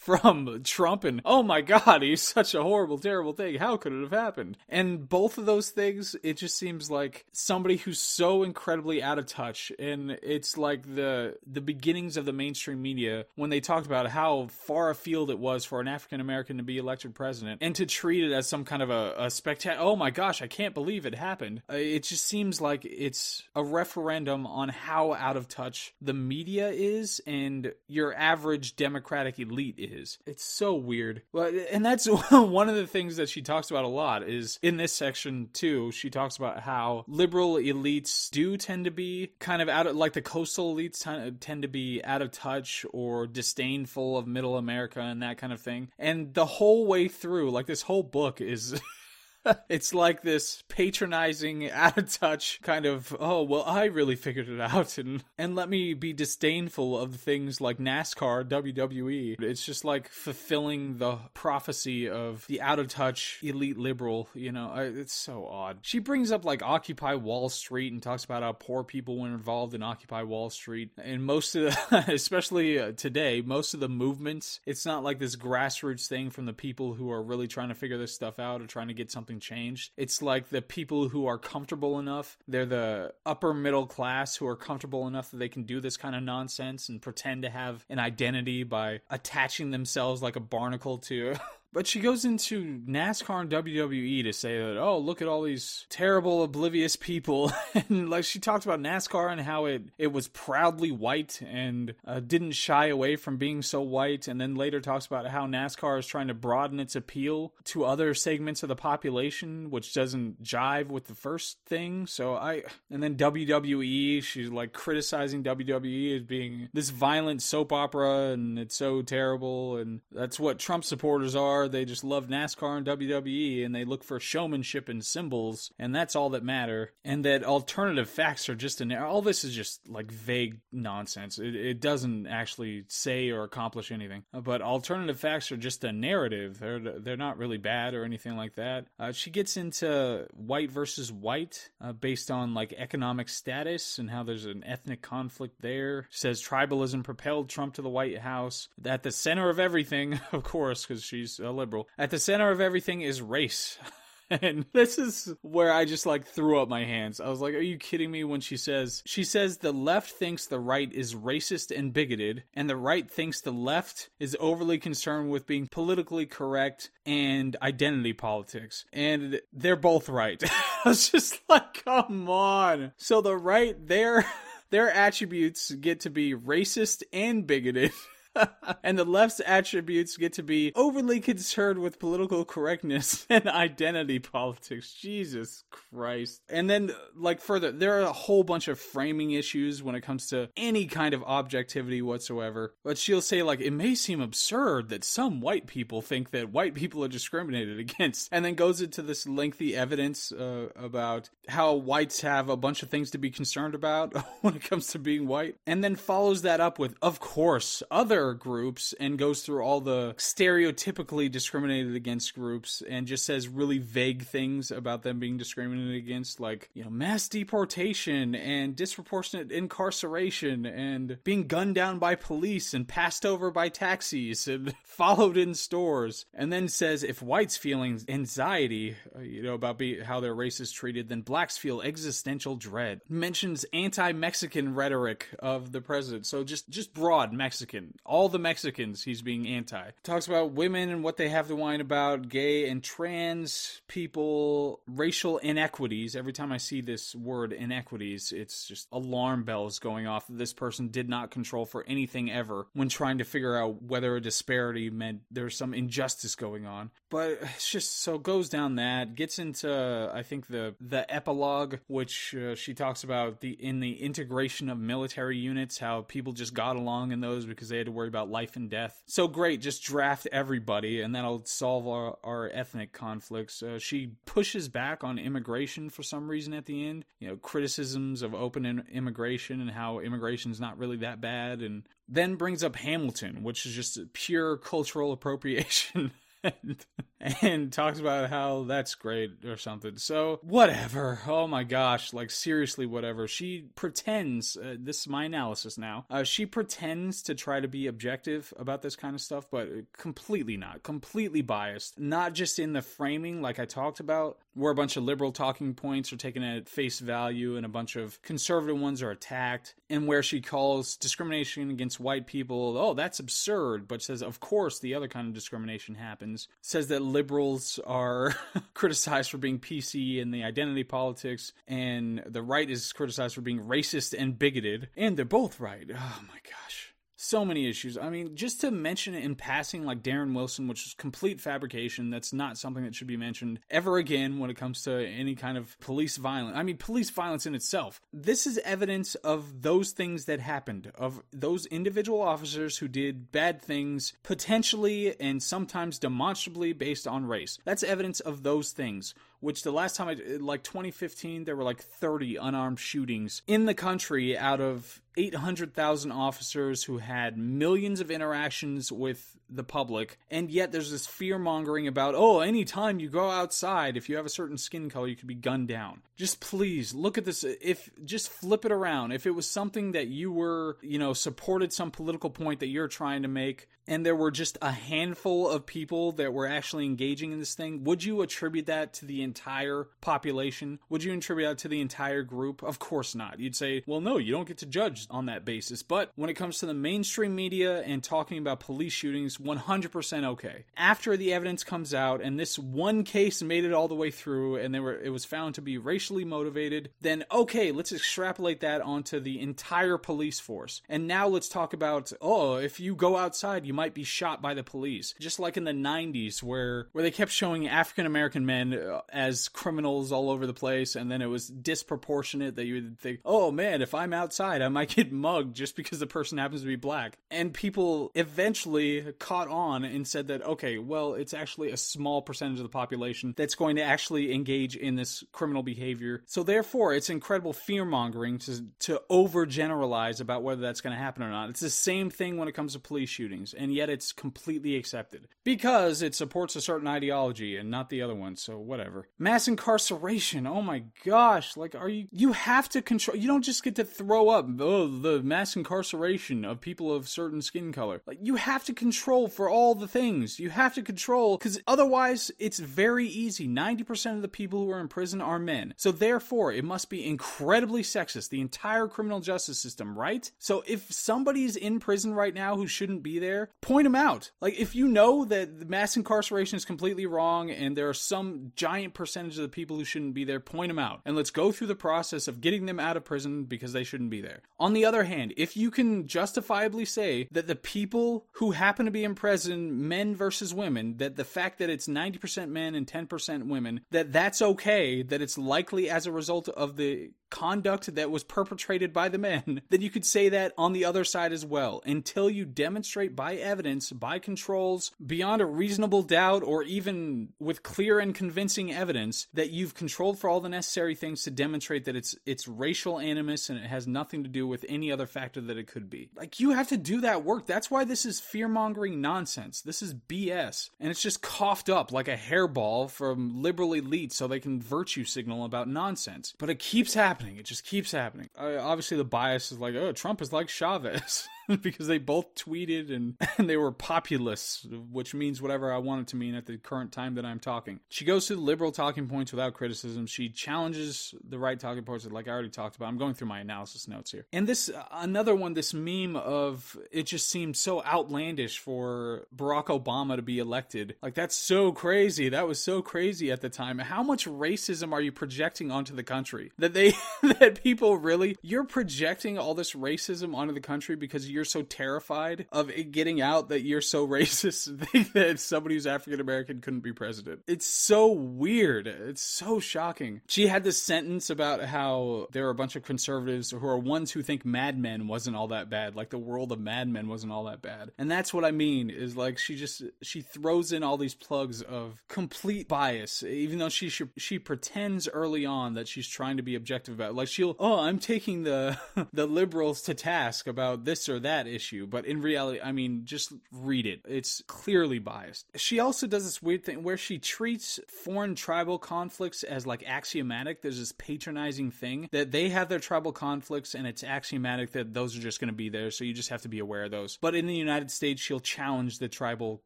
from 0.00 0.62
Trump 0.64 1.04
and 1.04 1.20
oh 1.26 1.42
my 1.42 1.60
god, 1.60 2.00
he's 2.00 2.22
such 2.22 2.54
a 2.54 2.62
horrible, 2.62 2.98
terrible 2.98 3.34
thing. 3.34 3.56
How 3.56 3.76
could 3.76 3.92
it 3.92 4.00
have 4.00 4.10
happened? 4.10 4.56
And 4.66 5.06
both 5.06 5.36
of 5.36 5.44
those 5.44 5.68
things, 5.70 6.16
it 6.22 6.38
just 6.38 6.56
seems 6.56 6.90
like 6.90 7.26
somebody 7.32 7.76
who's 7.76 8.00
so 8.00 8.42
incredibly 8.42 9.02
out 9.02 9.18
of 9.18 9.26
touch. 9.26 9.70
And 9.78 10.12
it's 10.22 10.56
like 10.56 10.94
the 10.94 11.36
the 11.46 11.60
beginnings 11.60 12.16
of 12.16 12.24
the 12.24 12.32
mainstream 12.32 12.80
media 12.80 13.26
when 13.36 13.50
they 13.50 13.60
talked 13.60 13.84
about 13.84 14.08
how 14.08 14.48
far 14.50 14.88
afield 14.88 15.30
it 15.30 15.38
was 15.38 15.66
for 15.66 15.82
an 15.82 15.88
African 15.88 16.20
American 16.20 16.56
to 16.56 16.62
be 16.62 16.78
elected 16.78 17.14
president 17.14 17.58
and 17.60 17.74
to 17.76 17.84
treat 17.84 18.24
it 18.24 18.32
as 18.32 18.48
some 18.48 18.64
kind 18.64 18.82
of 18.82 18.88
a, 18.88 19.14
a 19.18 19.30
spectacular. 19.30 19.86
Oh 19.86 19.96
my 19.96 20.10
gosh, 20.10 20.40
I 20.40 20.46
can't 20.46 20.72
believe 20.72 21.04
it 21.04 21.14
happened. 21.14 21.60
Uh, 21.70 21.76
it 21.76 22.04
just 22.04 22.26
seems 22.26 22.58
like 22.58 22.86
it's 22.86 23.42
a 23.54 23.62
referendum 23.62 24.46
on 24.46 24.70
how 24.70 25.12
out 25.12 25.36
of 25.36 25.46
touch 25.46 25.92
the 26.00 26.14
media 26.14 26.70
is 26.70 27.20
and 27.26 27.74
your 27.86 28.14
average 28.14 28.76
Democratic 28.76 29.38
elite 29.38 29.74
is 29.78 29.89
is. 29.92 30.18
It's 30.26 30.44
so 30.44 30.74
weird. 30.74 31.22
And 31.34 31.84
that's 31.84 32.06
one 32.30 32.68
of 32.68 32.76
the 32.76 32.86
things 32.86 33.16
that 33.16 33.28
she 33.28 33.42
talks 33.42 33.70
about 33.70 33.84
a 33.84 33.88
lot 33.88 34.28
is 34.28 34.58
in 34.62 34.76
this 34.76 34.92
section 34.92 35.48
too. 35.52 35.92
She 35.92 36.10
talks 36.10 36.36
about 36.36 36.60
how 36.60 37.04
liberal 37.06 37.54
elites 37.54 38.30
do 38.30 38.56
tend 38.56 38.84
to 38.84 38.90
be 38.90 39.32
kind 39.38 39.62
of 39.62 39.68
out 39.68 39.86
of 39.86 39.96
like 39.96 40.12
the 40.12 40.22
coastal 40.22 40.74
elites 40.74 41.02
tend 41.40 41.62
to 41.62 41.68
be 41.68 42.02
out 42.04 42.22
of 42.22 42.30
touch 42.30 42.84
or 42.92 43.26
disdainful 43.26 44.16
of 44.16 44.26
middle 44.26 44.56
America 44.56 45.00
and 45.00 45.22
that 45.22 45.38
kind 45.38 45.52
of 45.52 45.60
thing. 45.60 45.88
And 45.98 46.34
the 46.34 46.46
whole 46.46 46.86
way 46.86 47.08
through, 47.08 47.50
like 47.50 47.66
this 47.66 47.82
whole 47.82 48.02
book 48.02 48.40
is 48.40 48.80
it's 49.68 49.94
like 49.94 50.22
this 50.22 50.62
patronizing, 50.68 51.70
out 51.70 51.96
of 51.96 52.12
touch 52.12 52.60
kind 52.62 52.86
of, 52.86 53.16
oh, 53.18 53.42
well, 53.42 53.64
I 53.64 53.84
really 53.84 54.16
figured 54.16 54.48
it 54.48 54.60
out 54.60 54.98
and, 54.98 55.24
and 55.38 55.54
let 55.54 55.68
me 55.68 55.94
be 55.94 56.12
disdainful 56.12 56.98
of 56.98 57.16
things 57.16 57.60
like 57.60 57.78
NASCAR, 57.78 58.44
WWE. 58.48 59.40
It's 59.40 59.64
just 59.64 59.84
like 59.84 60.08
fulfilling 60.08 60.98
the 60.98 61.18
prophecy 61.34 62.08
of 62.08 62.46
the 62.48 62.60
out 62.60 62.78
of 62.78 62.88
touch 62.88 63.40
elite 63.42 63.78
liberal, 63.78 64.28
you 64.34 64.52
know, 64.52 64.74
it's 64.76 65.14
so 65.14 65.46
odd. 65.46 65.78
She 65.82 65.98
brings 65.98 66.32
up 66.32 66.44
like 66.44 66.62
Occupy 66.62 67.14
Wall 67.14 67.48
Street 67.48 67.92
and 67.92 68.02
talks 68.02 68.24
about 68.24 68.42
how 68.42 68.52
poor 68.52 68.84
people 68.84 69.18
were 69.20 69.28
involved 69.28 69.74
in 69.74 69.82
Occupy 69.82 70.22
Wall 70.22 70.50
Street. 70.50 70.90
And 71.02 71.24
most 71.24 71.54
of 71.56 71.62
the, 71.64 72.04
especially 72.08 72.78
uh, 72.78 72.92
today, 72.92 73.42
most 73.44 73.74
of 73.74 73.80
the 73.80 73.88
movements, 73.88 74.60
it's 74.66 74.84
not 74.84 75.02
like 75.02 75.18
this 75.18 75.36
grassroots 75.36 76.06
thing 76.06 76.30
from 76.30 76.46
the 76.46 76.52
people 76.52 76.94
who 76.94 77.10
are 77.10 77.22
really 77.22 77.48
trying 77.48 77.68
to 77.68 77.74
figure 77.74 77.98
this 77.98 78.14
stuff 78.14 78.38
out 78.38 78.60
or 78.60 78.66
trying 78.66 78.88
to 78.88 78.94
get 78.94 79.10
something 79.10 79.29
something 79.30 79.40
changed. 79.40 79.92
It's 79.96 80.22
like 80.22 80.48
the 80.48 80.62
people 80.62 81.08
who 81.08 81.26
are 81.26 81.38
comfortable 81.38 81.98
enough, 81.98 82.36
they're 82.48 82.66
the 82.66 83.12
upper 83.24 83.54
middle 83.54 83.86
class 83.86 84.36
who 84.36 84.46
are 84.46 84.56
comfortable 84.56 85.06
enough 85.06 85.30
that 85.30 85.38
they 85.38 85.48
can 85.48 85.62
do 85.64 85.80
this 85.80 85.96
kind 85.96 86.16
of 86.16 86.22
nonsense 86.22 86.88
and 86.88 87.00
pretend 87.00 87.42
to 87.42 87.50
have 87.50 87.84
an 87.88 87.98
identity 87.98 88.64
by 88.64 89.00
attaching 89.08 89.70
themselves 89.70 90.22
like 90.22 90.36
a 90.36 90.40
barnacle 90.40 90.98
to 90.98 91.34
But 91.72 91.86
she 91.86 92.00
goes 92.00 92.24
into 92.24 92.64
NASCAR 92.64 93.42
and 93.42 93.50
WWE 93.50 94.24
to 94.24 94.32
say 94.32 94.58
that, 94.58 94.76
oh, 94.76 94.98
look 94.98 95.22
at 95.22 95.28
all 95.28 95.42
these 95.42 95.86
terrible, 95.88 96.42
oblivious 96.42 96.96
people. 96.96 97.52
and 97.74 98.10
like 98.10 98.24
she 98.24 98.40
talked 98.40 98.64
about 98.64 98.80
NASCAR 98.80 99.30
and 99.30 99.40
how 99.40 99.66
it, 99.66 99.82
it 99.96 100.08
was 100.08 100.26
proudly 100.26 100.90
white 100.90 101.40
and 101.42 101.94
uh, 102.04 102.18
didn't 102.18 102.52
shy 102.52 102.86
away 102.86 103.14
from 103.14 103.36
being 103.36 103.62
so 103.62 103.80
white. 103.82 104.26
And 104.26 104.40
then 104.40 104.56
later 104.56 104.80
talks 104.80 105.06
about 105.06 105.28
how 105.28 105.46
NASCAR 105.46 106.00
is 106.00 106.06
trying 106.06 106.26
to 106.26 106.34
broaden 106.34 106.80
its 106.80 106.96
appeal 106.96 107.54
to 107.66 107.84
other 107.84 108.14
segments 108.14 108.64
of 108.64 108.68
the 108.68 108.76
population, 108.76 109.70
which 109.70 109.94
doesn't 109.94 110.42
jive 110.42 110.88
with 110.88 111.06
the 111.06 111.14
first 111.14 111.58
thing. 111.66 112.06
So 112.08 112.34
I, 112.34 112.64
and 112.90 113.00
then 113.00 113.14
WWE, 113.14 114.24
she's 114.24 114.50
like 114.50 114.72
criticizing 114.72 115.44
WWE 115.44 116.16
as 116.16 116.22
being 116.24 116.68
this 116.72 116.90
violent 116.90 117.42
soap 117.42 117.72
opera 117.72 118.32
and 118.32 118.58
it's 118.58 118.74
so 118.74 119.02
terrible. 119.02 119.76
And 119.76 120.00
that's 120.10 120.40
what 120.40 120.58
Trump 120.58 120.84
supporters 120.84 121.36
are 121.36 121.59
they 121.68 121.84
just 121.84 122.04
love 122.04 122.28
NASCAR 122.28 122.78
and 122.78 122.86
WWE 122.86 123.64
and 123.64 123.74
they 123.74 123.84
look 123.84 124.04
for 124.04 124.20
showmanship 124.20 124.88
and 124.88 125.04
symbols, 125.04 125.72
and 125.78 125.94
that's 125.94 126.16
all 126.16 126.30
that 126.30 126.44
matter. 126.44 126.92
And 127.04 127.24
that 127.24 127.44
alternative 127.44 128.08
facts 128.08 128.48
are 128.48 128.54
just 128.54 128.80
an 128.80 128.92
all 128.92 129.22
this 129.22 129.44
is 129.44 129.54
just 129.54 129.88
like 129.88 130.10
vague 130.10 130.58
nonsense. 130.72 131.38
It, 131.38 131.54
it 131.54 131.80
doesn't 131.80 132.26
actually 132.26 132.84
say 132.88 133.30
or 133.30 133.44
accomplish 133.44 133.90
anything. 133.92 134.24
But 134.32 134.62
alternative 134.62 135.18
facts 135.18 135.52
are 135.52 135.56
just 135.56 135.84
a 135.84 135.92
narrative. 135.92 136.58
They're 136.58 136.78
they're 136.78 137.16
not 137.16 137.38
really 137.38 137.58
bad 137.58 137.94
or 137.94 138.04
anything 138.04 138.36
like 138.36 138.54
that. 138.56 138.86
Uh, 138.98 139.12
she 139.12 139.30
gets 139.30 139.56
into 139.56 140.26
white 140.32 140.70
versus 140.70 141.12
white 141.12 141.70
uh, 141.80 141.92
based 141.92 142.30
on 142.30 142.54
like 142.54 142.72
economic 142.76 143.28
status 143.28 143.98
and 143.98 144.10
how 144.10 144.22
there's 144.22 144.46
an 144.46 144.64
ethnic 144.64 145.02
conflict 145.02 145.60
there. 145.60 146.06
She 146.10 146.18
says 146.18 146.42
tribalism 146.42 147.04
propelled 147.04 147.48
Trump 147.48 147.74
to 147.74 147.82
the 147.82 147.88
White 147.88 148.18
House. 148.18 148.68
At 148.84 149.02
the 149.02 149.10
center 149.10 149.48
of 149.48 149.58
everything, 149.58 150.20
of 150.32 150.42
course, 150.42 150.84
because 150.84 151.02
she's 151.02 151.38
a 151.38 151.49
liberal. 151.50 151.88
At 151.98 152.10
the 152.10 152.18
center 152.18 152.50
of 152.50 152.60
everything 152.60 153.00
is 153.00 153.22
race. 153.22 153.78
and 154.30 154.64
this 154.72 154.98
is 154.98 155.34
where 155.42 155.72
I 155.72 155.84
just 155.84 156.06
like 156.06 156.26
threw 156.26 156.60
up 156.60 156.68
my 156.68 156.84
hands. 156.84 157.20
I 157.20 157.28
was 157.28 157.40
like, 157.40 157.54
"Are 157.54 157.60
you 157.60 157.76
kidding 157.76 158.10
me?" 158.10 158.22
When 158.22 158.40
she 158.40 158.56
says 158.56 159.02
she 159.04 159.24
says 159.24 159.58
the 159.58 159.72
left 159.72 160.10
thinks 160.12 160.46
the 160.46 160.60
right 160.60 160.90
is 160.92 161.14
racist 161.14 161.76
and 161.76 161.92
bigoted, 161.92 162.44
and 162.54 162.70
the 162.70 162.76
right 162.76 163.10
thinks 163.10 163.40
the 163.40 163.50
left 163.50 164.08
is 164.20 164.36
overly 164.38 164.78
concerned 164.78 165.30
with 165.30 165.46
being 165.46 165.66
politically 165.66 166.26
correct 166.26 166.90
and 167.04 167.56
identity 167.60 168.12
politics, 168.12 168.84
and 168.92 169.40
they're 169.52 169.76
both 169.76 170.08
right. 170.08 170.42
I 170.84 170.88
was 170.88 171.10
just 171.10 171.40
like, 171.48 171.84
"Come 171.84 172.30
on!" 172.30 172.92
So 172.96 173.20
the 173.20 173.36
right, 173.36 173.74
their 173.86 174.24
their 174.70 174.92
attributes 174.92 175.72
get 175.72 176.00
to 176.00 176.10
be 176.10 176.34
racist 176.34 177.02
and 177.12 177.46
bigoted. 177.46 177.92
and 178.82 178.98
the 178.98 179.04
left's 179.04 179.40
attributes 179.44 180.16
get 180.16 180.32
to 180.34 180.42
be 180.42 180.72
overly 180.74 181.20
concerned 181.20 181.80
with 181.80 181.98
political 181.98 182.44
correctness 182.44 183.26
and 183.30 183.48
identity 183.48 184.18
politics. 184.18 184.92
Jesus 184.94 185.64
Christ. 185.70 186.42
And 186.48 186.68
then, 186.68 186.92
like, 187.16 187.40
further, 187.40 187.72
there 187.72 187.98
are 187.98 188.02
a 188.02 188.12
whole 188.12 188.42
bunch 188.42 188.68
of 188.68 188.78
framing 188.78 189.32
issues 189.32 189.82
when 189.82 189.94
it 189.94 190.02
comes 190.02 190.28
to 190.28 190.48
any 190.56 190.86
kind 190.86 191.14
of 191.14 191.22
objectivity 191.24 192.02
whatsoever. 192.02 192.74
But 192.84 192.98
she'll 192.98 193.20
say, 193.20 193.42
like, 193.42 193.60
it 193.60 193.72
may 193.72 193.94
seem 193.94 194.20
absurd 194.20 194.88
that 194.90 195.04
some 195.04 195.40
white 195.40 195.66
people 195.66 196.02
think 196.02 196.30
that 196.30 196.52
white 196.52 196.74
people 196.74 197.04
are 197.04 197.08
discriminated 197.08 197.78
against, 197.78 198.28
and 198.32 198.44
then 198.44 198.54
goes 198.54 198.80
into 198.80 199.02
this 199.02 199.26
lengthy 199.26 199.74
evidence 199.76 200.32
uh, 200.32 200.68
about 200.76 201.30
how 201.48 201.74
whites 201.74 202.20
have 202.20 202.48
a 202.48 202.56
bunch 202.56 202.82
of 202.82 202.88
things 202.88 203.10
to 203.10 203.18
be 203.18 203.30
concerned 203.30 203.74
about 203.74 204.14
when 204.42 204.54
it 204.54 204.64
comes 204.64 204.88
to 204.88 204.98
being 204.98 205.26
white, 205.26 205.56
and 205.66 205.82
then 205.82 205.96
follows 205.96 206.42
that 206.42 206.60
up 206.60 206.78
with, 206.78 206.94
of 207.02 207.20
course, 207.20 207.82
other 207.90 208.29
groups 208.34 208.94
and 208.98 209.18
goes 209.18 209.42
through 209.42 209.62
all 209.62 209.80
the 209.80 210.14
stereotypically 210.14 211.30
discriminated 211.30 211.94
against 211.94 212.34
groups 212.34 212.82
and 212.88 213.06
just 213.06 213.24
says 213.24 213.48
really 213.48 213.78
vague 213.78 214.24
things 214.24 214.70
about 214.70 215.02
them 215.02 215.18
being 215.18 215.36
discriminated 215.36 215.94
against, 215.94 216.40
like, 216.40 216.70
you 216.74 216.84
know, 216.84 216.90
mass 216.90 217.28
deportation 217.28 218.34
and 218.34 218.76
disproportionate 218.76 219.52
incarceration 219.52 220.66
and 220.66 221.18
being 221.24 221.46
gunned 221.46 221.74
down 221.74 221.98
by 221.98 222.14
police 222.14 222.74
and 222.74 222.88
passed 222.88 223.26
over 223.26 223.50
by 223.50 223.68
taxis 223.68 224.46
and 224.46 224.74
followed 224.84 225.36
in 225.36 225.54
stores. 225.54 226.26
And 226.34 226.52
then 226.52 226.68
says 226.68 227.02
if 227.02 227.22
whites 227.22 227.56
feeling 227.56 228.00
anxiety, 228.08 228.96
uh, 229.16 229.20
you 229.20 229.42
know, 229.42 229.54
about 229.54 229.78
be, 229.78 230.00
how 230.00 230.20
their 230.20 230.34
race 230.34 230.60
is 230.60 230.72
treated, 230.72 231.08
then 231.08 231.22
blacks 231.22 231.56
feel 231.56 231.80
existential 231.80 232.56
dread. 232.56 233.00
Mentions 233.08 233.64
anti-Mexican 233.72 234.74
rhetoric 234.74 235.26
of 235.38 235.72
the 235.72 235.80
president. 235.80 236.26
So 236.26 236.44
just 236.44 236.68
just 236.68 236.94
broad 236.94 237.32
Mexican. 237.32 237.94
All 238.10 238.28
the 238.28 238.40
Mexicans 238.40 239.04
he's 239.04 239.22
being 239.22 239.46
anti. 239.46 239.90
Talks 240.02 240.26
about 240.26 240.50
women 240.50 240.90
and 240.90 241.04
what 241.04 241.16
they 241.16 241.28
have 241.28 241.46
to 241.46 241.54
whine 241.54 241.80
about, 241.80 242.28
gay 242.28 242.68
and 242.68 242.82
trans 242.82 243.80
people, 243.86 244.80
racial 244.88 245.38
inequities. 245.38 246.16
Every 246.16 246.32
time 246.32 246.50
I 246.50 246.56
see 246.56 246.80
this 246.80 247.14
word 247.14 247.52
inequities, 247.52 248.32
it's 248.32 248.66
just 248.66 248.88
alarm 248.90 249.44
bells 249.44 249.78
going 249.78 250.08
off 250.08 250.24
this 250.28 250.52
person 250.52 250.88
did 250.88 251.08
not 251.08 251.30
control 251.30 251.64
for 251.64 251.84
anything 251.86 252.32
ever 252.32 252.66
when 252.72 252.88
trying 252.88 253.18
to 253.18 253.24
figure 253.24 253.56
out 253.56 253.80
whether 253.80 254.16
a 254.16 254.20
disparity 254.20 254.90
meant 254.90 255.20
there's 255.30 255.56
some 255.56 255.72
injustice 255.72 256.34
going 256.34 256.66
on. 256.66 256.90
But 257.10 257.38
it's 257.42 257.70
just 257.70 258.02
so 258.02 258.18
goes 258.18 258.48
down 258.48 258.76
that 258.76 259.14
gets 259.14 259.38
into 259.38 260.10
I 260.12 260.22
think 260.22 260.46
the 260.48 260.74
the 260.80 261.12
epilogue 261.12 261.76
which 261.86 262.34
uh, 262.34 262.54
she 262.54 262.74
talks 262.74 263.04
about 263.04 263.40
the 263.40 263.50
in 263.50 263.80
the 263.80 264.02
integration 264.02 264.68
of 264.68 264.78
military 264.78 265.38
units 265.38 265.78
how 265.78 266.02
people 266.02 266.32
just 266.32 266.54
got 266.54 266.76
along 266.76 267.12
in 267.12 267.20
those 267.20 267.44
because 267.44 267.68
they 267.68 267.78
had 267.78 267.86
to 267.86 267.92
worry 268.00 268.08
about 268.08 268.30
life 268.30 268.56
and 268.56 268.70
death. 268.70 269.02
So 269.06 269.28
great, 269.28 269.60
just 269.60 269.82
draft 269.82 270.26
everybody 270.32 271.02
and 271.02 271.14
that'll 271.14 271.44
solve 271.44 271.86
our, 271.86 272.16
our 272.24 272.50
ethnic 272.52 272.92
conflicts. 272.92 273.62
Uh, 273.62 273.78
she 273.78 274.12
pushes 274.24 274.68
back 274.68 275.04
on 275.04 275.18
immigration 275.18 275.90
for 275.90 276.02
some 276.02 276.28
reason 276.28 276.54
at 276.54 276.66
the 276.66 276.88
end. 276.88 277.04
You 277.18 277.28
know, 277.28 277.36
criticisms 277.36 278.22
of 278.22 278.34
open 278.34 278.64
in- 278.64 278.84
immigration 278.90 279.60
and 279.60 279.70
how 279.70 279.98
immigration 279.98 280.50
is 280.50 280.60
not 280.60 280.78
really 280.78 280.96
that 280.98 281.20
bad 281.20 281.60
and 281.60 281.82
then 282.08 282.34
brings 282.34 282.64
up 282.64 282.74
Hamilton, 282.76 283.42
which 283.42 283.66
is 283.66 283.74
just 283.74 283.98
pure 284.12 284.56
cultural 284.56 285.12
appropriation. 285.20 286.12
And, 286.42 286.86
and 287.42 287.72
talks 287.72 287.98
about 287.98 288.30
how 288.30 288.64
that's 288.64 288.94
great 288.94 289.44
or 289.44 289.56
something. 289.56 289.96
So, 289.96 290.40
whatever. 290.42 291.20
Oh 291.26 291.46
my 291.46 291.64
gosh. 291.64 292.12
Like, 292.12 292.30
seriously, 292.30 292.86
whatever. 292.86 293.28
She 293.28 293.66
pretends, 293.74 294.56
uh, 294.56 294.76
this 294.78 295.00
is 295.00 295.08
my 295.08 295.24
analysis 295.24 295.78
now, 295.78 296.06
uh, 296.10 296.24
she 296.24 296.46
pretends 296.46 297.22
to 297.22 297.34
try 297.34 297.60
to 297.60 297.68
be 297.68 297.86
objective 297.86 298.52
about 298.58 298.82
this 298.82 298.96
kind 298.96 299.14
of 299.14 299.20
stuff, 299.20 299.46
but 299.50 299.68
completely 299.96 300.56
not. 300.56 300.82
Completely 300.82 301.42
biased. 301.42 301.98
Not 301.98 302.34
just 302.34 302.58
in 302.58 302.72
the 302.72 302.82
framing, 302.82 303.42
like 303.42 303.58
I 303.58 303.64
talked 303.64 304.00
about, 304.00 304.38
where 304.54 304.72
a 304.72 304.74
bunch 304.74 304.96
of 304.96 305.04
liberal 305.04 305.32
talking 305.32 305.74
points 305.74 306.12
are 306.12 306.16
taken 306.16 306.42
at 306.42 306.68
face 306.68 306.98
value 306.98 307.56
and 307.56 307.64
a 307.64 307.68
bunch 307.68 307.96
of 307.96 308.20
conservative 308.22 308.80
ones 308.80 309.02
are 309.02 309.10
attacked, 309.10 309.74
and 309.88 310.06
where 310.06 310.22
she 310.22 310.40
calls 310.40 310.96
discrimination 310.96 311.70
against 311.70 312.00
white 312.00 312.26
people, 312.26 312.76
oh, 312.76 312.94
that's 312.94 313.20
absurd, 313.20 313.86
but 313.86 314.02
says, 314.02 314.22
of 314.22 314.40
course, 314.40 314.78
the 314.78 314.94
other 314.94 315.08
kind 315.08 315.28
of 315.28 315.34
discrimination 315.34 315.94
happens. 315.94 316.29
Says 316.60 316.88
that 316.88 317.02
liberals 317.02 317.78
are 317.86 318.34
criticized 318.74 319.30
for 319.30 319.38
being 319.38 319.58
PC 319.58 320.18
in 320.18 320.30
the 320.30 320.44
identity 320.44 320.84
politics, 320.84 321.52
and 321.66 322.22
the 322.26 322.42
right 322.42 322.68
is 322.68 322.92
criticized 322.92 323.34
for 323.34 323.40
being 323.40 323.60
racist 323.60 324.14
and 324.18 324.38
bigoted, 324.38 324.88
and 324.96 325.16
they're 325.16 325.24
both 325.24 325.60
right. 325.60 325.86
Oh 325.90 326.22
my 326.28 326.38
gosh 326.44 326.89
so 327.20 327.44
many 327.44 327.68
issues. 327.68 327.98
I 327.98 328.08
mean, 328.08 328.34
just 328.34 328.62
to 328.62 328.70
mention 328.70 329.14
it 329.14 329.24
in 329.24 329.34
passing, 329.34 329.84
like 329.84 330.02
Darren 330.02 330.34
Wilson, 330.34 330.68
which 330.68 330.86
is 330.86 330.94
complete 330.94 331.40
fabrication. 331.40 332.08
That's 332.08 332.32
not 332.32 332.56
something 332.56 332.82
that 332.84 332.94
should 332.94 333.06
be 333.06 333.18
mentioned 333.18 333.60
ever 333.70 333.98
again 333.98 334.38
when 334.38 334.48
it 334.48 334.56
comes 334.56 334.82
to 334.84 335.06
any 335.06 335.34
kind 335.34 335.58
of 335.58 335.78
police 335.80 336.16
violence. 336.16 336.56
I 336.56 336.62
mean, 336.62 336.78
police 336.78 337.10
violence 337.10 337.44
in 337.44 337.54
itself. 337.54 338.00
This 338.12 338.46
is 338.46 338.58
evidence 338.58 339.16
of 339.16 339.60
those 339.62 339.92
things 339.92 340.24
that 340.24 340.40
happened, 340.40 340.92
of 340.94 341.22
those 341.30 341.66
individual 341.66 342.22
officers 342.22 342.78
who 342.78 342.88
did 342.88 343.30
bad 343.30 343.60
things, 343.60 344.14
potentially 344.22 345.14
and 345.20 345.42
sometimes 345.42 345.98
demonstrably 345.98 346.72
based 346.72 347.06
on 347.06 347.26
race. 347.26 347.58
That's 347.64 347.82
evidence 347.82 348.20
of 348.20 348.42
those 348.42 348.72
things 348.72 349.14
which 349.40 349.62
the 349.62 349.72
last 349.72 349.96
time 349.96 350.08
I 350.08 350.12
uh, 350.12 350.38
like 350.38 350.62
2015 350.62 351.44
there 351.44 351.56
were 351.56 351.64
like 351.64 351.82
30 351.82 352.36
unarmed 352.36 352.78
shootings 352.78 353.42
in 353.46 353.66
the 353.66 353.74
country 353.74 354.36
out 354.36 354.60
of 354.60 355.00
800,000 355.16 356.12
officers 356.12 356.84
who 356.84 356.98
had 356.98 357.36
millions 357.36 358.00
of 358.00 358.10
interactions 358.10 358.92
with 358.92 359.36
the 359.50 359.64
public 359.64 360.18
and 360.30 360.50
yet 360.50 360.72
there's 360.72 360.90
this 360.90 361.06
fear 361.06 361.38
mongering 361.38 361.86
about 361.86 362.14
oh 362.14 362.40
anytime 362.40 363.00
you 363.00 363.08
go 363.08 363.30
outside 363.30 363.96
if 363.96 364.08
you 364.08 364.16
have 364.16 364.26
a 364.26 364.30
certain 364.30 364.58
skin 364.58 364.88
color 364.88 365.06
you 365.06 365.16
could 365.16 365.28
be 365.28 365.34
gunned 365.34 365.68
down. 365.68 366.02
Just 366.16 366.40
please 366.40 366.94
look 366.94 367.18
at 367.18 367.24
this 367.24 367.44
if 367.44 367.90
just 368.04 368.28
flip 368.28 368.64
it 368.64 368.72
around. 368.72 369.12
If 369.12 369.26
it 369.26 369.30
was 369.30 369.48
something 369.48 369.92
that 369.92 370.08
you 370.08 370.32
were 370.32 370.76
you 370.82 370.98
know 370.98 371.12
supported 371.12 371.72
some 371.72 371.90
political 371.90 372.30
point 372.30 372.60
that 372.60 372.68
you're 372.68 372.88
trying 372.88 373.22
to 373.22 373.28
make 373.28 373.68
and 373.86 374.06
there 374.06 374.14
were 374.14 374.30
just 374.30 374.56
a 374.62 374.70
handful 374.70 375.48
of 375.48 375.66
people 375.66 376.12
that 376.12 376.32
were 376.32 376.46
actually 376.46 376.84
engaging 376.84 377.32
in 377.32 377.38
this 377.38 377.54
thing 377.54 377.84
would 377.84 378.04
you 378.04 378.22
attribute 378.22 378.66
that 378.66 378.92
to 378.94 379.06
the 379.06 379.22
entire 379.22 379.88
population? 380.00 380.78
Would 380.88 381.02
you 381.02 381.12
attribute 381.12 381.48
that 381.48 381.58
to 381.58 381.68
the 381.68 381.80
entire 381.80 382.22
group? 382.22 382.62
Of 382.62 382.78
course 382.78 383.14
not. 383.14 383.40
You'd 383.40 383.56
say 383.56 383.82
well 383.86 384.00
no 384.00 384.18
you 384.18 384.32
don't 384.32 384.48
get 384.48 384.58
to 384.58 384.66
judge 384.66 385.06
on 385.10 385.26
that 385.26 385.44
basis. 385.44 385.82
But 385.82 386.12
when 386.14 386.30
it 386.30 386.34
comes 386.34 386.58
to 386.58 386.66
the 386.66 386.74
mainstream 386.74 387.34
media 387.34 387.82
and 387.82 388.02
talking 388.02 388.38
about 388.38 388.60
police 388.60 388.92
shootings 388.92 389.39
100% 389.42 390.24
okay. 390.24 390.64
After 390.76 391.16
the 391.16 391.32
evidence 391.32 391.64
comes 391.64 391.94
out 391.94 392.20
and 392.22 392.38
this 392.38 392.58
one 392.58 393.04
case 393.04 393.42
made 393.42 393.64
it 393.64 393.72
all 393.72 393.88
the 393.88 393.94
way 393.94 394.10
through 394.10 394.56
and 394.56 394.74
they 394.74 394.80
were 394.80 394.98
it 394.98 395.10
was 395.10 395.24
found 395.24 395.54
to 395.54 395.62
be 395.62 395.78
racially 395.78 396.24
motivated, 396.24 396.90
then 397.00 397.24
okay, 397.32 397.72
let's 397.72 397.92
extrapolate 397.92 398.60
that 398.60 398.80
onto 398.80 399.20
the 399.20 399.40
entire 399.40 399.98
police 399.98 400.40
force. 400.40 400.82
And 400.88 401.06
now 401.06 401.28
let's 401.28 401.48
talk 401.48 401.72
about 401.72 402.12
oh, 402.20 402.56
if 402.56 402.80
you 402.80 402.94
go 402.94 403.16
outside, 403.16 403.66
you 403.66 403.74
might 403.74 403.94
be 403.94 404.04
shot 404.04 404.42
by 404.42 404.54
the 404.54 404.62
police. 404.62 405.14
Just 405.20 405.40
like 405.40 405.56
in 405.56 405.64
the 405.64 405.72
90s 405.72 406.42
where 406.42 406.88
where 406.92 407.02
they 407.02 407.10
kept 407.10 407.32
showing 407.32 407.68
African 407.68 408.06
American 408.06 408.46
men 408.46 408.74
uh, 408.74 409.00
as 409.12 409.48
criminals 409.48 410.12
all 410.12 410.30
over 410.30 410.46
the 410.46 410.54
place 410.54 410.96
and 410.96 411.10
then 411.10 411.22
it 411.22 411.26
was 411.26 411.48
disproportionate 411.48 412.56
that 412.56 412.66
you 412.66 412.74
would 412.74 412.98
think, 412.98 413.20
"Oh 413.24 413.50
man, 413.50 413.82
if 413.82 413.94
I'm 413.94 414.12
outside, 414.12 414.62
I 414.62 414.68
might 414.68 414.88
get 414.96 415.12
mugged 415.12 415.56
just 415.56 415.76
because 415.76 415.98
the 415.98 416.06
person 416.06 416.38
happens 416.38 416.62
to 416.62 416.66
be 416.66 416.76
black." 416.76 417.18
And 417.30 417.52
people 417.52 418.10
eventually 418.14 419.12
caught 419.30 419.46
on 419.46 419.84
and 419.84 420.08
said 420.08 420.26
that, 420.26 420.42
okay, 420.42 420.76
well, 420.78 421.14
it's 421.14 421.34
actually 421.34 421.70
a 421.70 421.76
small 421.76 422.20
percentage 422.20 422.58
of 422.58 422.64
the 422.64 422.68
population 422.68 423.32
that's 423.36 423.54
going 423.54 423.76
to 423.76 423.82
actually 423.82 424.34
engage 424.34 424.74
in 424.74 424.96
this 424.96 425.22
criminal 425.30 425.62
behavior. 425.62 426.24
So 426.26 426.42
therefore, 426.42 426.94
it's 426.94 427.10
incredible 427.10 427.52
fear 427.52 427.84
mongering 427.84 428.38
to, 428.38 428.66
to 428.80 429.00
overgeneralize 429.08 430.20
about 430.20 430.42
whether 430.42 430.60
that's 430.60 430.80
going 430.80 430.96
to 430.96 431.00
happen 431.00 431.22
or 431.22 431.30
not. 431.30 431.48
It's 431.48 431.60
the 431.60 431.70
same 431.70 432.10
thing 432.10 432.38
when 432.38 432.48
it 432.48 432.56
comes 432.56 432.72
to 432.72 432.80
police 432.80 433.08
shootings, 433.08 433.54
and 433.54 433.72
yet 433.72 433.88
it's 433.88 434.10
completely 434.10 434.74
accepted 434.74 435.28
because 435.44 436.02
it 436.02 436.16
supports 436.16 436.56
a 436.56 436.60
certain 436.60 436.88
ideology 436.88 437.56
and 437.56 437.70
not 437.70 437.88
the 437.88 438.02
other 438.02 438.16
one. 438.16 438.34
So 438.34 438.58
whatever. 438.58 439.06
Mass 439.16 439.46
incarceration. 439.46 440.44
Oh 440.44 440.60
my 440.60 440.82
gosh. 441.04 441.56
Like, 441.56 441.76
are 441.76 441.88
you, 441.88 442.08
you 442.10 442.32
have 442.32 442.68
to 442.70 442.82
control, 442.82 443.16
you 443.16 443.28
don't 443.28 443.44
just 443.44 443.62
get 443.62 443.76
to 443.76 443.84
throw 443.84 444.28
up, 444.28 444.48
oh, 444.58 444.88
the 444.88 445.22
mass 445.22 445.54
incarceration 445.54 446.44
of 446.44 446.60
people 446.60 446.92
of 446.92 447.08
certain 447.08 447.42
skin 447.42 447.70
color. 447.72 448.02
Like, 448.08 448.18
you 448.20 448.34
have 448.34 448.64
to 448.64 448.72
control 448.72 449.19
control 449.20 449.28
for 449.28 449.50
all 449.50 449.74
the 449.74 449.88
things. 449.88 450.38
You 450.38 450.50
have 450.50 450.74
to 450.74 450.82
control 450.82 451.36
because 451.36 451.60
otherwise 451.66 452.30
it's 452.38 452.58
very 452.58 453.06
easy. 453.06 453.48
90% 453.48 454.16
of 454.16 454.22
the 454.22 454.28
people 454.28 454.64
who 454.64 454.70
are 454.70 454.80
in 454.80 454.88
prison 454.88 455.20
are 455.20 455.38
men. 455.38 455.74
So 455.76 455.92
therefore, 455.92 456.52
it 456.52 456.64
must 456.64 456.88
be 456.88 457.04
incredibly 457.04 457.82
sexist. 457.82 458.28
The 458.28 458.40
entire 458.40 458.88
criminal 458.88 459.20
justice 459.20 459.58
system, 459.58 459.98
right? 459.98 460.30
So 460.38 460.62
if 460.66 460.92
somebody's 460.92 461.56
in 461.56 461.80
prison 461.80 462.14
right 462.14 462.34
now 462.34 462.56
who 462.56 462.66
shouldn't 462.66 463.02
be 463.02 463.18
there, 463.18 463.50
point 463.60 463.84
them 463.84 463.94
out. 463.94 464.30
Like 464.40 464.58
if 464.58 464.74
you 464.74 464.88
know 464.88 465.24
that 465.26 465.68
mass 465.68 465.96
incarceration 465.96 466.56
is 466.56 466.64
completely 466.64 467.06
wrong 467.06 467.50
and 467.50 467.76
there 467.76 467.88
are 467.88 467.94
some 467.94 468.52
giant 468.56 468.94
percentage 468.94 469.36
of 469.36 469.42
the 469.42 469.48
people 469.48 469.76
who 469.76 469.84
shouldn't 469.84 470.14
be 470.14 470.24
there, 470.24 470.40
point 470.40 470.70
them 470.70 470.78
out. 470.78 471.00
And 471.04 471.16
let's 471.16 471.30
go 471.30 471.52
through 471.52 471.68
the 471.68 471.74
process 471.74 472.28
of 472.28 472.40
getting 472.40 472.66
them 472.66 472.80
out 472.80 472.96
of 472.96 473.04
prison 473.04 473.44
because 473.44 473.72
they 473.72 473.84
shouldn't 473.84 474.10
be 474.10 474.20
there. 474.20 474.42
On 474.58 474.72
the 474.72 474.84
other 474.84 475.04
hand, 475.04 475.34
if 475.36 475.56
you 475.56 475.70
can 475.70 476.06
justifiably 476.06 476.84
say 476.84 477.28
that 477.30 477.46
the 477.46 477.56
people 477.56 478.26
who 478.32 478.52
happen 478.52 478.86
to 478.86 478.90
be 478.90 479.04
in 479.04 479.09
prison, 479.14 479.88
men 479.88 480.14
versus 480.14 480.54
women, 480.54 480.96
that 480.98 481.16
the 481.16 481.24
fact 481.24 481.58
that 481.58 481.70
it's 481.70 481.88
90% 481.88 482.48
men 482.48 482.74
and 482.74 482.86
10% 482.86 483.48
women, 483.48 483.80
that 483.90 484.12
that's 484.12 484.42
okay, 484.42 485.02
that 485.02 485.22
it's 485.22 485.38
likely 485.38 485.88
as 485.90 486.06
a 486.06 486.12
result 486.12 486.48
of 486.48 486.76
the 486.76 487.10
conduct 487.30 487.94
that 487.94 488.10
was 488.10 488.24
perpetrated 488.24 488.92
by 488.92 489.08
the 489.08 489.18
men, 489.18 489.62
then 489.70 489.80
you 489.80 489.90
could 489.90 490.04
say 490.04 490.28
that 490.28 490.52
on 490.58 490.72
the 490.72 490.84
other 490.84 491.04
side 491.04 491.32
as 491.32 491.44
well 491.44 491.82
until 491.86 492.28
you 492.28 492.44
demonstrate 492.44 493.16
by 493.16 493.34
evidence, 493.34 493.90
by 493.92 494.18
controls, 494.18 494.92
beyond 495.04 495.40
a 495.40 495.46
reasonable 495.46 496.02
doubt, 496.02 496.42
or 496.42 496.62
even 496.64 497.28
with 497.38 497.62
clear 497.62 497.98
and 497.98 498.14
convincing 498.14 498.72
evidence 498.72 499.26
that 499.34 499.50
you've 499.50 499.74
controlled 499.74 500.18
for 500.18 500.28
all 500.28 500.40
the 500.40 500.48
necessary 500.48 500.94
things 500.94 501.22
to 501.22 501.30
demonstrate 501.30 501.84
that 501.84 501.96
it's 501.96 502.16
it's 502.26 502.48
racial 502.48 502.98
animus 502.98 503.48
and 503.48 503.58
it 503.58 503.66
has 503.66 503.86
nothing 503.86 504.22
to 504.22 504.28
do 504.28 504.46
with 504.46 504.64
any 504.68 504.90
other 504.92 505.06
factor 505.06 505.40
that 505.40 505.56
it 505.56 505.66
could 505.66 505.88
be. 505.88 506.10
Like 506.14 506.40
you 506.40 506.50
have 506.50 506.68
to 506.68 506.76
do 506.76 507.00
that 507.02 507.24
work. 507.24 507.46
That's 507.46 507.70
why 507.70 507.84
this 507.84 508.04
is 508.04 508.20
fear 508.20 508.48
mongering 508.48 509.00
nonsense. 509.00 509.62
This 509.62 509.82
is 509.82 509.94
BS. 509.94 510.70
And 510.80 510.90
it's 510.90 511.02
just 511.02 511.22
coughed 511.22 511.68
up 511.68 511.92
like 511.92 512.08
a 512.08 512.16
hairball 512.16 512.90
from 512.90 513.42
liberal 513.42 513.70
elites 513.70 514.12
so 514.12 514.26
they 514.26 514.40
can 514.40 514.60
virtue 514.60 515.04
signal 515.04 515.44
about 515.44 515.68
nonsense. 515.68 516.34
But 516.38 516.50
it 516.50 516.58
keeps 516.58 516.94
happening. 516.94 517.19
It 517.28 517.44
just 517.44 517.64
keeps 517.64 517.92
happening. 517.92 518.30
Uh, 518.38 518.58
obviously, 518.60 518.96
the 518.96 519.04
bias 519.04 519.52
is 519.52 519.58
like, 519.58 519.74
oh, 519.74 519.92
Trump 519.92 520.20
is 520.22 520.32
like 520.32 520.48
Chavez. 520.48 521.28
because 521.62 521.86
they 521.86 521.98
both 521.98 522.34
tweeted 522.34 522.94
and, 522.94 523.16
and 523.38 523.48
they 523.48 523.56
were 523.56 523.72
populists, 523.72 524.66
which 524.90 525.14
means 525.14 525.42
whatever 525.42 525.72
I 525.72 525.78
want 525.78 526.02
it 526.02 526.06
to 526.08 526.16
mean 526.16 526.34
at 526.34 526.46
the 526.46 526.56
current 526.56 526.92
time 526.92 527.14
that 527.16 527.24
I'm 527.24 527.40
talking. 527.40 527.80
She 527.88 528.04
goes 528.04 528.26
to 528.26 528.36
the 528.36 528.40
liberal 528.40 528.72
talking 528.72 529.08
points 529.08 529.32
without 529.32 529.54
criticism. 529.54 530.06
She 530.06 530.28
challenges 530.28 531.14
the 531.28 531.38
right 531.38 531.58
talking 531.58 531.84
points, 531.84 532.06
like 532.06 532.28
I 532.28 532.30
already 532.30 532.50
talked 532.50 532.76
about. 532.76 532.88
I'm 532.88 532.98
going 532.98 533.14
through 533.14 533.28
my 533.28 533.40
analysis 533.40 533.88
notes 533.88 534.12
here. 534.12 534.26
And 534.32 534.46
this, 534.46 534.70
another 534.92 535.34
one, 535.34 535.54
this 535.54 535.74
meme 535.74 536.16
of 536.16 536.76
it 536.90 537.04
just 537.04 537.28
seemed 537.28 537.56
so 537.56 537.82
outlandish 537.84 538.58
for 538.58 539.26
Barack 539.34 539.66
Obama 539.66 540.16
to 540.16 540.22
be 540.22 540.38
elected. 540.38 540.96
Like, 541.02 541.14
that's 541.14 541.36
so 541.36 541.72
crazy. 541.72 542.28
That 542.28 542.46
was 542.46 542.62
so 542.62 542.82
crazy 542.82 543.30
at 543.30 543.40
the 543.40 543.48
time. 543.48 543.78
How 543.78 544.02
much 544.02 544.26
racism 544.26 544.92
are 544.92 545.00
you 545.00 545.12
projecting 545.12 545.70
onto 545.70 545.94
the 545.94 546.02
country? 546.02 546.52
That 546.58 546.74
they, 546.74 546.94
that 547.22 547.62
people 547.62 547.96
really, 547.96 548.36
you're 548.42 548.64
projecting 548.64 549.38
all 549.38 549.54
this 549.54 549.74
racism 549.74 550.34
onto 550.34 550.54
the 550.54 550.60
country 550.60 550.96
because 550.96 551.30
you're 551.30 551.39
so 551.44 551.62
terrified 551.62 552.46
of 552.52 552.70
it 552.70 552.92
getting 552.92 553.20
out 553.20 553.48
that 553.48 553.62
you're 553.62 553.80
so 553.80 554.06
racist 554.08 554.78
think 554.90 555.12
that 555.12 555.40
somebody 555.40 555.74
who's 555.74 555.86
African 555.86 556.20
American 556.20 556.60
couldn't 556.60 556.80
be 556.80 556.92
president. 556.92 557.40
It's 557.46 557.66
so 557.66 558.08
weird. 558.12 558.86
It's 558.86 559.22
so 559.22 559.60
shocking. 559.60 560.20
She 560.26 560.46
had 560.46 560.64
this 560.64 560.82
sentence 560.82 561.30
about 561.30 561.62
how 561.62 562.28
there 562.32 562.46
are 562.46 562.50
a 562.50 562.54
bunch 562.54 562.76
of 562.76 562.82
conservatives 562.82 563.50
who 563.50 563.66
are 563.66 563.78
ones 563.78 564.12
who 564.12 564.22
think 564.22 564.44
Mad 564.44 564.78
Men 564.78 565.06
wasn't 565.06 565.36
all 565.36 565.48
that 565.48 565.70
bad, 565.70 565.96
like 565.96 566.10
the 566.10 566.18
world 566.18 566.52
of 566.52 566.60
Mad 566.60 566.88
Men 566.88 567.08
wasn't 567.08 567.32
all 567.32 567.44
that 567.44 567.62
bad. 567.62 567.90
And 567.98 568.10
that's 568.10 568.34
what 568.34 568.44
I 568.44 568.50
mean 568.50 568.90
is 568.90 569.16
like 569.16 569.38
she 569.38 569.56
just 569.56 569.82
she 570.02 570.20
throws 570.20 570.72
in 570.72 570.82
all 570.82 570.96
these 570.96 571.14
plugs 571.14 571.62
of 571.62 572.02
complete 572.08 572.68
bias, 572.68 573.22
even 573.22 573.58
though 573.58 573.68
she 573.68 573.88
she, 573.88 574.04
she 574.16 574.38
pretends 574.38 575.08
early 575.08 575.46
on 575.46 575.74
that 575.74 575.88
she's 575.88 576.08
trying 576.08 576.36
to 576.36 576.42
be 576.42 576.54
objective 576.54 576.94
about. 576.94 577.10
It. 577.10 577.14
Like 577.14 577.28
she'll, 577.28 577.56
oh, 577.58 577.80
I'm 577.80 577.98
taking 577.98 578.42
the 578.42 578.78
the 579.12 579.26
liberals 579.26 579.82
to 579.82 579.94
task 579.94 580.46
about 580.46 580.84
this 580.84 581.08
or 581.08 581.19
that 581.20 581.46
issue, 581.46 581.86
but 581.86 582.06
in 582.06 582.20
reality, 582.20 582.60
I 582.62 582.72
mean, 582.72 583.02
just 583.04 583.32
read 583.52 583.86
it. 583.86 584.02
It's 584.08 584.42
clearly 584.46 584.98
biased. 584.98 585.46
She 585.56 585.80
also 585.80 586.06
does 586.06 586.24
this 586.24 586.42
weird 586.42 586.64
thing 586.64 586.82
where 586.82 586.96
she 586.96 587.18
treats 587.18 587.80
foreign 587.88 588.34
tribal 588.34 588.78
conflicts 588.78 589.42
as 589.42 589.66
like 589.66 589.84
axiomatic. 589.86 590.62
There's 590.62 590.78
this 590.78 590.92
patronizing 590.92 591.70
thing 591.70 592.08
that 592.12 592.32
they 592.32 592.48
have 592.48 592.68
their 592.68 592.78
tribal 592.78 593.12
conflicts 593.12 593.74
and 593.74 593.86
it's 593.86 594.04
axiomatic 594.04 594.72
that 594.72 594.94
those 594.94 595.16
are 595.16 595.20
just 595.20 595.40
going 595.40 595.48
to 595.48 595.54
be 595.54 595.68
there, 595.68 595.90
so 595.90 596.04
you 596.04 596.12
just 596.12 596.30
have 596.30 596.42
to 596.42 596.48
be 596.48 596.58
aware 596.58 596.84
of 596.84 596.90
those. 596.90 597.18
But 597.20 597.34
in 597.34 597.46
the 597.46 597.54
United 597.54 597.90
States, 597.90 598.20
she'll 598.20 598.40
challenge 598.40 598.98
the 598.98 599.08
tribal 599.08 599.62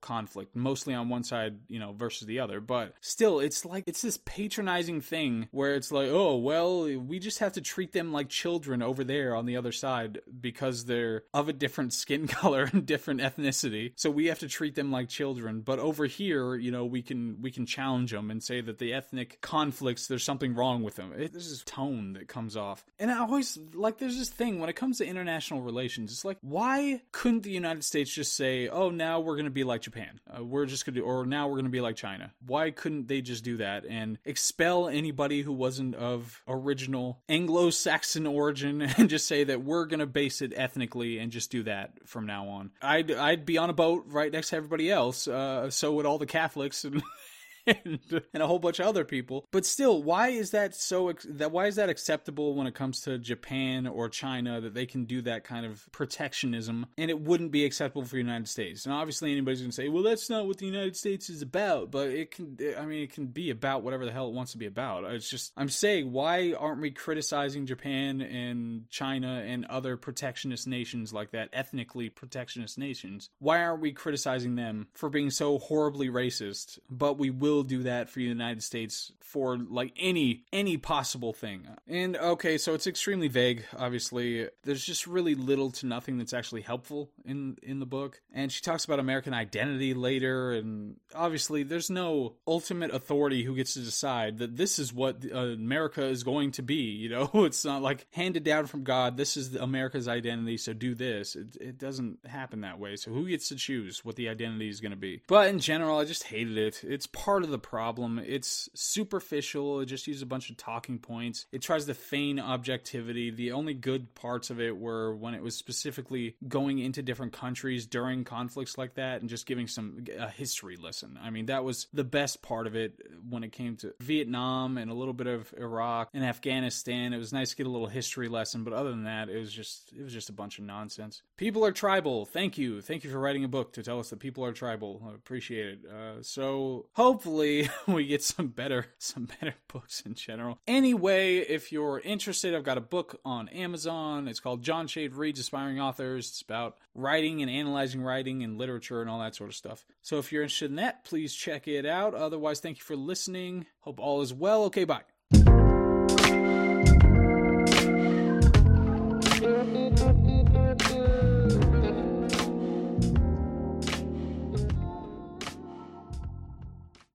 conflict, 0.01 0.55
mostly 0.57 0.95
on 0.95 1.09
one 1.09 1.25
side, 1.25 1.59
you 1.69 1.79
know, 1.79 1.93
versus 1.93 2.27
the 2.27 2.41
other. 2.41 2.61
But 2.61 2.95
still, 3.01 3.41
it's 3.41 3.65
like 3.65 3.85
it's 3.87 4.03
this 4.03 4.19
patronizing 4.25 5.01
thing 5.01 5.49
where 5.51 5.75
it's 5.75 5.93
like, 5.93 6.09
oh, 6.11 6.37
well, 6.37 6.85
we 6.99 7.19
just 7.19 7.39
have 7.39 7.53
to 7.53 7.61
treat 7.61 7.93
them 7.93 8.13
like 8.13 8.29
children 8.29 8.83
over 8.83 9.05
there 9.05 9.35
on 9.35 9.47
the 9.47 9.57
other 9.57 9.73
side 9.73 10.21
because 10.41 10.85
they're 10.85 11.25
of 11.33 11.44
a 11.49 11.53
different 11.53 11.93
skin 11.93 12.27
color 12.29 12.69
and 12.73 12.87
different 12.87 13.21
ethnicity. 13.21 13.93
So 13.97 14.11
we 14.11 14.27
have 14.27 14.41
to 14.41 14.49
treat 14.49 14.75
them 14.75 14.91
like 14.91 15.09
children. 15.09 15.61
But 15.61 15.79
over 15.79 16.07
here, 16.07 16.55
you 16.55 16.71
know, 16.71 16.85
we 16.85 17.03
can 17.03 17.41
we 17.41 17.51
can 17.51 17.67
challenge 17.67 18.13
them 18.13 18.31
and 18.31 18.43
say 18.43 18.61
that 18.61 18.79
the 18.79 18.93
ethnic 18.93 19.41
conflicts 19.41 20.07
there's 20.07 20.25
something 20.25 20.55
wrong 20.55 20.83
with 20.83 20.97
them. 20.97 21.13
It, 21.13 21.33
there's 21.33 21.51
this 21.51 21.63
tone 21.65 22.15
that 22.15 22.29
comes 22.29 22.57
off. 22.57 22.85
And 22.99 23.11
I 23.11 23.19
always 23.19 23.59
like 23.75 23.99
there's 23.99 24.19
this 24.19 24.31
thing 24.31 24.61
when 24.61 24.69
it 24.69 24.77
comes 24.77 24.99
to 24.99 25.07
international 25.07 25.63
relations. 25.63 26.13
It's 26.13 26.25
like 26.25 26.39
why 26.41 27.03
couldn't 27.13 27.43
the 27.43 27.51
United 27.51 27.85
States 27.85 28.13
just 28.13 28.35
say, 28.35 28.69
"Oh, 28.69 28.91
now 28.91 29.21
we're 29.21 29.37
going 29.37 29.45
to 29.45 29.51
be 29.51 29.65
like 29.65 29.83
Japan. 29.83 30.21
Uh, 30.27 30.45
we're 30.45 30.67
just 30.67 30.87
going 30.87 30.95
to 30.95 31.01
or 31.01 31.27
now 31.27 31.49
we're 31.49 31.57
going 31.57 31.65
to 31.65 31.71
be 31.71 31.81
like 31.81 31.97
China." 31.97 32.33
Why 32.47 32.71
couldn't 32.71 33.09
they 33.09 33.21
just 33.21 33.45
do 33.45 33.59
that 33.59 33.85
and 33.89 34.19
expel 34.25 34.89
anybody 34.89 35.43
who 35.43 35.53
wasn't 35.53 35.95
of 35.95 36.43
original 36.49 37.21
Anglo-Saxon 37.29 38.27
origin 38.27 38.83
and 38.99 39.09
just 39.09 39.27
say 39.27 39.45
that 39.45 39.63
we're 39.63 39.87
going 39.87 40.01
to 40.01 40.07
base 40.07 40.43
it 40.43 40.53
ethnically 40.57 41.19
and 41.19 41.33
just 41.35 41.51
do 41.51 41.65
that 41.65 41.93
from 42.07 42.27
now 42.27 42.49
on. 42.49 42.71
I'd 42.81 43.11
I'd 43.11 43.45
be 43.45 43.59
on 43.59 43.69
a 43.69 43.75
boat 43.75 44.05
right 44.07 44.33
next 44.33 44.51
to 44.51 44.57
everybody 44.57 44.91
else. 44.91 45.29
Uh, 45.29 45.69
so 45.69 45.93
would 45.95 46.07
all 46.07 46.19
the 46.19 46.27
Catholics 46.27 46.85
and 46.85 47.03
and, 47.67 48.01
uh, 48.13 48.21
and 48.33 48.43
a 48.43 48.47
whole 48.47 48.59
bunch 48.59 48.79
of 48.79 48.87
other 48.87 49.05
people. 49.05 49.47
But 49.51 49.67
still, 49.67 50.03
why 50.03 50.29
is 50.29 50.51
that 50.51 50.75
so? 50.75 51.13
That 51.29 51.53
why 51.53 51.67
is 51.67 51.77
that 51.77 51.89
acceptable 51.89 52.55
when 52.55 52.67
it 52.67 52.75
comes 52.75 53.01
to 53.03 53.19
Japan 53.19 53.87
or 53.87 54.09
China 54.09 54.61
that 54.61 54.75
they 54.75 54.87
can 54.87 55.05
do 55.05 55.23
that 55.23 55.45
kind 55.45 55.67
of 55.67 55.87
protectionism, 55.93 56.87
and 56.99 57.11
it 57.11 57.21
wouldn't 57.21 57.53
be 57.53 57.65
acceptable 57.65 58.05
for 58.05 58.13
the 58.13 58.19
United 58.19 58.49
States? 58.49 58.85
And 58.85 58.95
obviously, 58.95 59.33
anybody's 59.33 59.61
gonna 59.61 59.73
say, 59.73 59.89
"Well, 59.89 60.03
that's 60.03 60.29
not 60.29 60.47
what 60.47 60.59
the 60.59 60.67
United 60.67 60.97
States 60.97 61.31
is 61.31 61.43
about." 61.43 61.91
But 61.91 62.09
it 62.09 62.31
can. 62.31 62.57
I 62.79 62.85
mean, 62.87 63.03
it 63.03 63.13
can 63.13 63.27
be 63.27 63.51
about 63.51 63.83
whatever 63.83 64.05
the 64.05 64.13
hell 64.13 64.29
it 64.29 64.35
wants 64.35 64.53
to 64.53 64.59
be 64.59 64.67
about. 64.67 65.05
Uh, 65.05 65.09
it's 65.09 65.31
just 65.31 65.53
I'm 65.57 65.69
saying, 65.69 66.13
why 66.13 66.53
aren't 66.59 66.81
we 66.81 66.91
criticizing 66.91 67.67
Japan 67.67 68.21
and 68.21 68.89
China 68.91 69.43
and 69.47 69.65
other 69.67 69.97
protectionist 69.97 70.67
nations 70.67 71.13
like 71.13 71.31
that, 71.33 71.51
ethnically 71.53 72.09
protectionist 72.09 72.79
nations? 72.79 73.31
Why 73.39 73.63
aren't 73.63 73.81
we 73.81 73.93
criticizing 73.93 74.57
them 74.57 74.89
for 74.95 75.09
being 75.09 75.31
so 75.31 75.59
horribly 75.59 76.09
racist? 76.09 76.79
But 76.91 77.19
we 77.19 77.31
will 77.31 77.54
will 77.55 77.63
do 77.63 77.83
that 77.85 78.09
for 78.09 78.19
the 78.19 78.25
United 78.25 78.63
States 78.63 79.13
for 79.21 79.57
like 79.57 79.93
any 79.99 80.45
any 80.53 80.77
possible 80.77 81.33
thing. 81.33 81.67
And 81.89 82.17
okay, 82.17 82.59
so 82.59 82.75
it's 82.75 82.87
extremely 82.87 83.29
vague. 83.29 83.65
Obviously, 83.77 84.49
there's 84.63 84.85
just 84.85 85.07
really 85.07 85.35
little 85.35 85.71
to 85.73 85.87
nothing 85.87 86.19
that's 86.19 86.33
actually 86.33 86.63
helpful 86.63 87.11
in 87.25 87.57
in 87.63 87.81
the 87.81 87.87
book. 87.87 88.21
And 88.33 88.53
she 88.53 88.61
talks 88.61 88.85
about 88.85 89.01
American 89.01 89.35
identity 89.35 89.95
later, 89.95 90.53
and 90.53 90.97
obviously, 91.15 91.63
there's 91.63 91.91
no 91.91 92.37
ultimate 92.47 92.95
authority 92.95 93.43
who 93.43 93.57
gets 93.57 93.75
to 93.75 93.81
decide 93.81 94.39
that 94.39 94.57
this 94.57 94.79
is 94.79 94.93
what 94.93 95.25
uh, 95.33 95.39
America 95.39 96.05
is 96.05 96.23
going 96.23 96.53
to 96.53 96.63
be. 96.63 96.93
You 96.93 97.09
know, 97.09 97.31
it's 97.35 97.65
not 97.65 97.83
like 97.83 98.07
handed 98.13 98.45
down 98.45 98.67
from 98.67 98.85
God. 98.85 99.17
This 99.17 99.37
is 99.37 99.57
America's 99.57 100.07
identity, 100.07 100.59
so 100.59 100.73
do 100.73 100.95
this. 100.95 101.35
It, 101.35 101.57
it 101.61 101.79
doesn't 101.79 102.19
happen 102.27 102.61
that 102.61 102.79
way. 102.79 102.97
So 102.97 103.11
who 103.11 103.29
gets 103.29 103.49
to 103.49 103.57
choose 103.57 104.05
what 104.05 104.17
the 104.17 104.29
identity 104.29 104.69
is 104.69 104.81
going 104.81 104.93
to 104.93 104.97
be? 104.97 105.23
But 105.27 105.49
in 105.49 105.59
general, 105.59 105.99
I 105.99 106.05
just 106.05 106.25
hated 106.25 106.57
it. 106.57 106.83
It's 106.85 107.07
part 107.07 107.43
of 107.45 107.51
the 107.51 107.59
problem. 107.59 108.19
It's 108.19 108.69
superficial. 108.75 109.81
It 109.81 109.87
just 109.87 110.07
uses 110.07 110.23
a 110.23 110.27
bunch 110.27 110.51
of 110.51 110.57
talking 110.57 110.99
points. 110.99 111.47
It 111.53 111.63
tries 111.63 111.85
to 111.87 111.95
feign 111.95 112.41
objectivity. 112.41 113.31
The 113.31 113.53
only 113.53 113.75
good 113.75 114.15
parts 114.15 114.51
of 114.51 114.61
it 114.61 114.77
were 114.77 115.15
when 115.15 115.35
it 115.35 115.43
was 115.43 115.57
specifically 115.57 116.37
going 116.49 116.81
into 116.81 117.03
different 117.03 117.33
countries 117.33 117.87
during 117.87 118.25
conflicts 118.25 118.77
like 118.77 118.95
that 118.95 119.21
and 119.21 119.31
just 119.31 119.47
giving 119.47 119.69
some 119.69 120.05
a 120.19 120.29
history 120.29 120.77
lesson. 120.77 121.19
I 121.23 121.31
mean, 121.31 121.47
that 121.47 121.63
was 121.65 121.87
the 121.93 122.05
best 122.05 122.43
part 122.43 122.67
of 122.67 122.75
it 122.75 123.01
when 123.29 123.45
it 123.45 123.53
came 123.53 123.77
to 123.77 123.95
Vietnam 124.01 124.79
and 124.79 124.91
a 124.91 124.95
little 124.95 125.15
bit 125.15 125.27
of 125.27 125.53
Iraq 125.57 126.11
and 126.15 126.25
Afghanistan. 126.25 127.13
It 127.13 127.19
was 127.19 127.33
nice 127.33 127.51
to 127.51 127.57
get 127.57 127.67
a 127.67 127.71
little 127.71 127.87
history 127.87 128.29
lesson, 128.29 128.65
but 128.65 128.73
other 128.73 128.91
than 128.91 129.05
that, 129.05 129.29
it 129.29 129.39
was 129.39 129.53
just 129.53 129.93
it 129.93 130.03
was 130.03 130.13
just 130.13 130.29
a 130.29 130.33
bunch 130.33 130.59
of 130.59 130.65
nonsense. 130.65 131.23
People 131.37 131.65
are 131.65 131.73
tribal. 131.73 132.27
Thank 132.27 132.59
you. 132.59 132.81
Thank 132.81 133.05
you 133.05 133.11
for 133.11 133.19
writing 133.19 133.45
a 133.45 133.49
book 133.49 133.73
to 133.75 133.83
tell 133.83 133.99
us 133.99 134.11
that 134.11 134.19
people 134.19 134.45
are 134.45 134.53
tribal. 134.53 135.03
I 135.11 135.15
appreciate 135.15 135.67
it. 135.67 135.91
Uh, 135.91 136.23
so 136.23 136.87
hopefully 136.93 137.69
we 137.87 138.07
get 138.07 138.23
some 138.23 138.49
better 138.49 138.87
some 138.99 139.29
better 139.41 139.55
books 139.73 140.03
in 140.05 140.15
general. 140.15 140.59
Anyway, 140.67 141.39
if 141.39 141.73
you're 141.73 142.01
interested, 142.01 142.55
I've 142.55 142.65
got 142.65 142.79
a 142.79 142.83
book 142.83 143.21
on 143.25 143.49
Amazon. 143.49 144.29
It's 144.29 144.41
called 144.41 144.63
John 144.63 144.87
Shade 144.87 145.15
Reads 145.15 145.41
Aspiring 145.41 145.81
Authors. 145.81 146.29
It's 146.29 146.43
about 146.43 146.79
writing 146.95 147.43
and 147.43 147.51
analyzing 147.51 148.03
writing 148.03 148.43
and 148.43 148.59
literature 148.59 149.01
and 149.01 149.11
all 149.11 149.19
that 149.21 149.35
sort 149.35 149.51
of 149.51 149.57
stuff. 149.57 149.85
So 150.03 150.19
if 150.19 150.33
you're 150.33 150.43
interested 150.43 150.71
in 150.71 150.77
that, 150.77 151.05
please 151.05 151.35
check 151.35 151.67
it 151.67 151.87
out. 151.87 152.15
Otherwise, 152.15 152.61
thank 152.61 152.79
you 152.79 152.85
for 152.85 152.97
listening. 153.15 153.65
Hope 153.83 154.01
all 154.01 154.23
is 154.23 154.35
well. 154.35 154.65
Okay, 154.65 154.83
bye. 154.83 155.03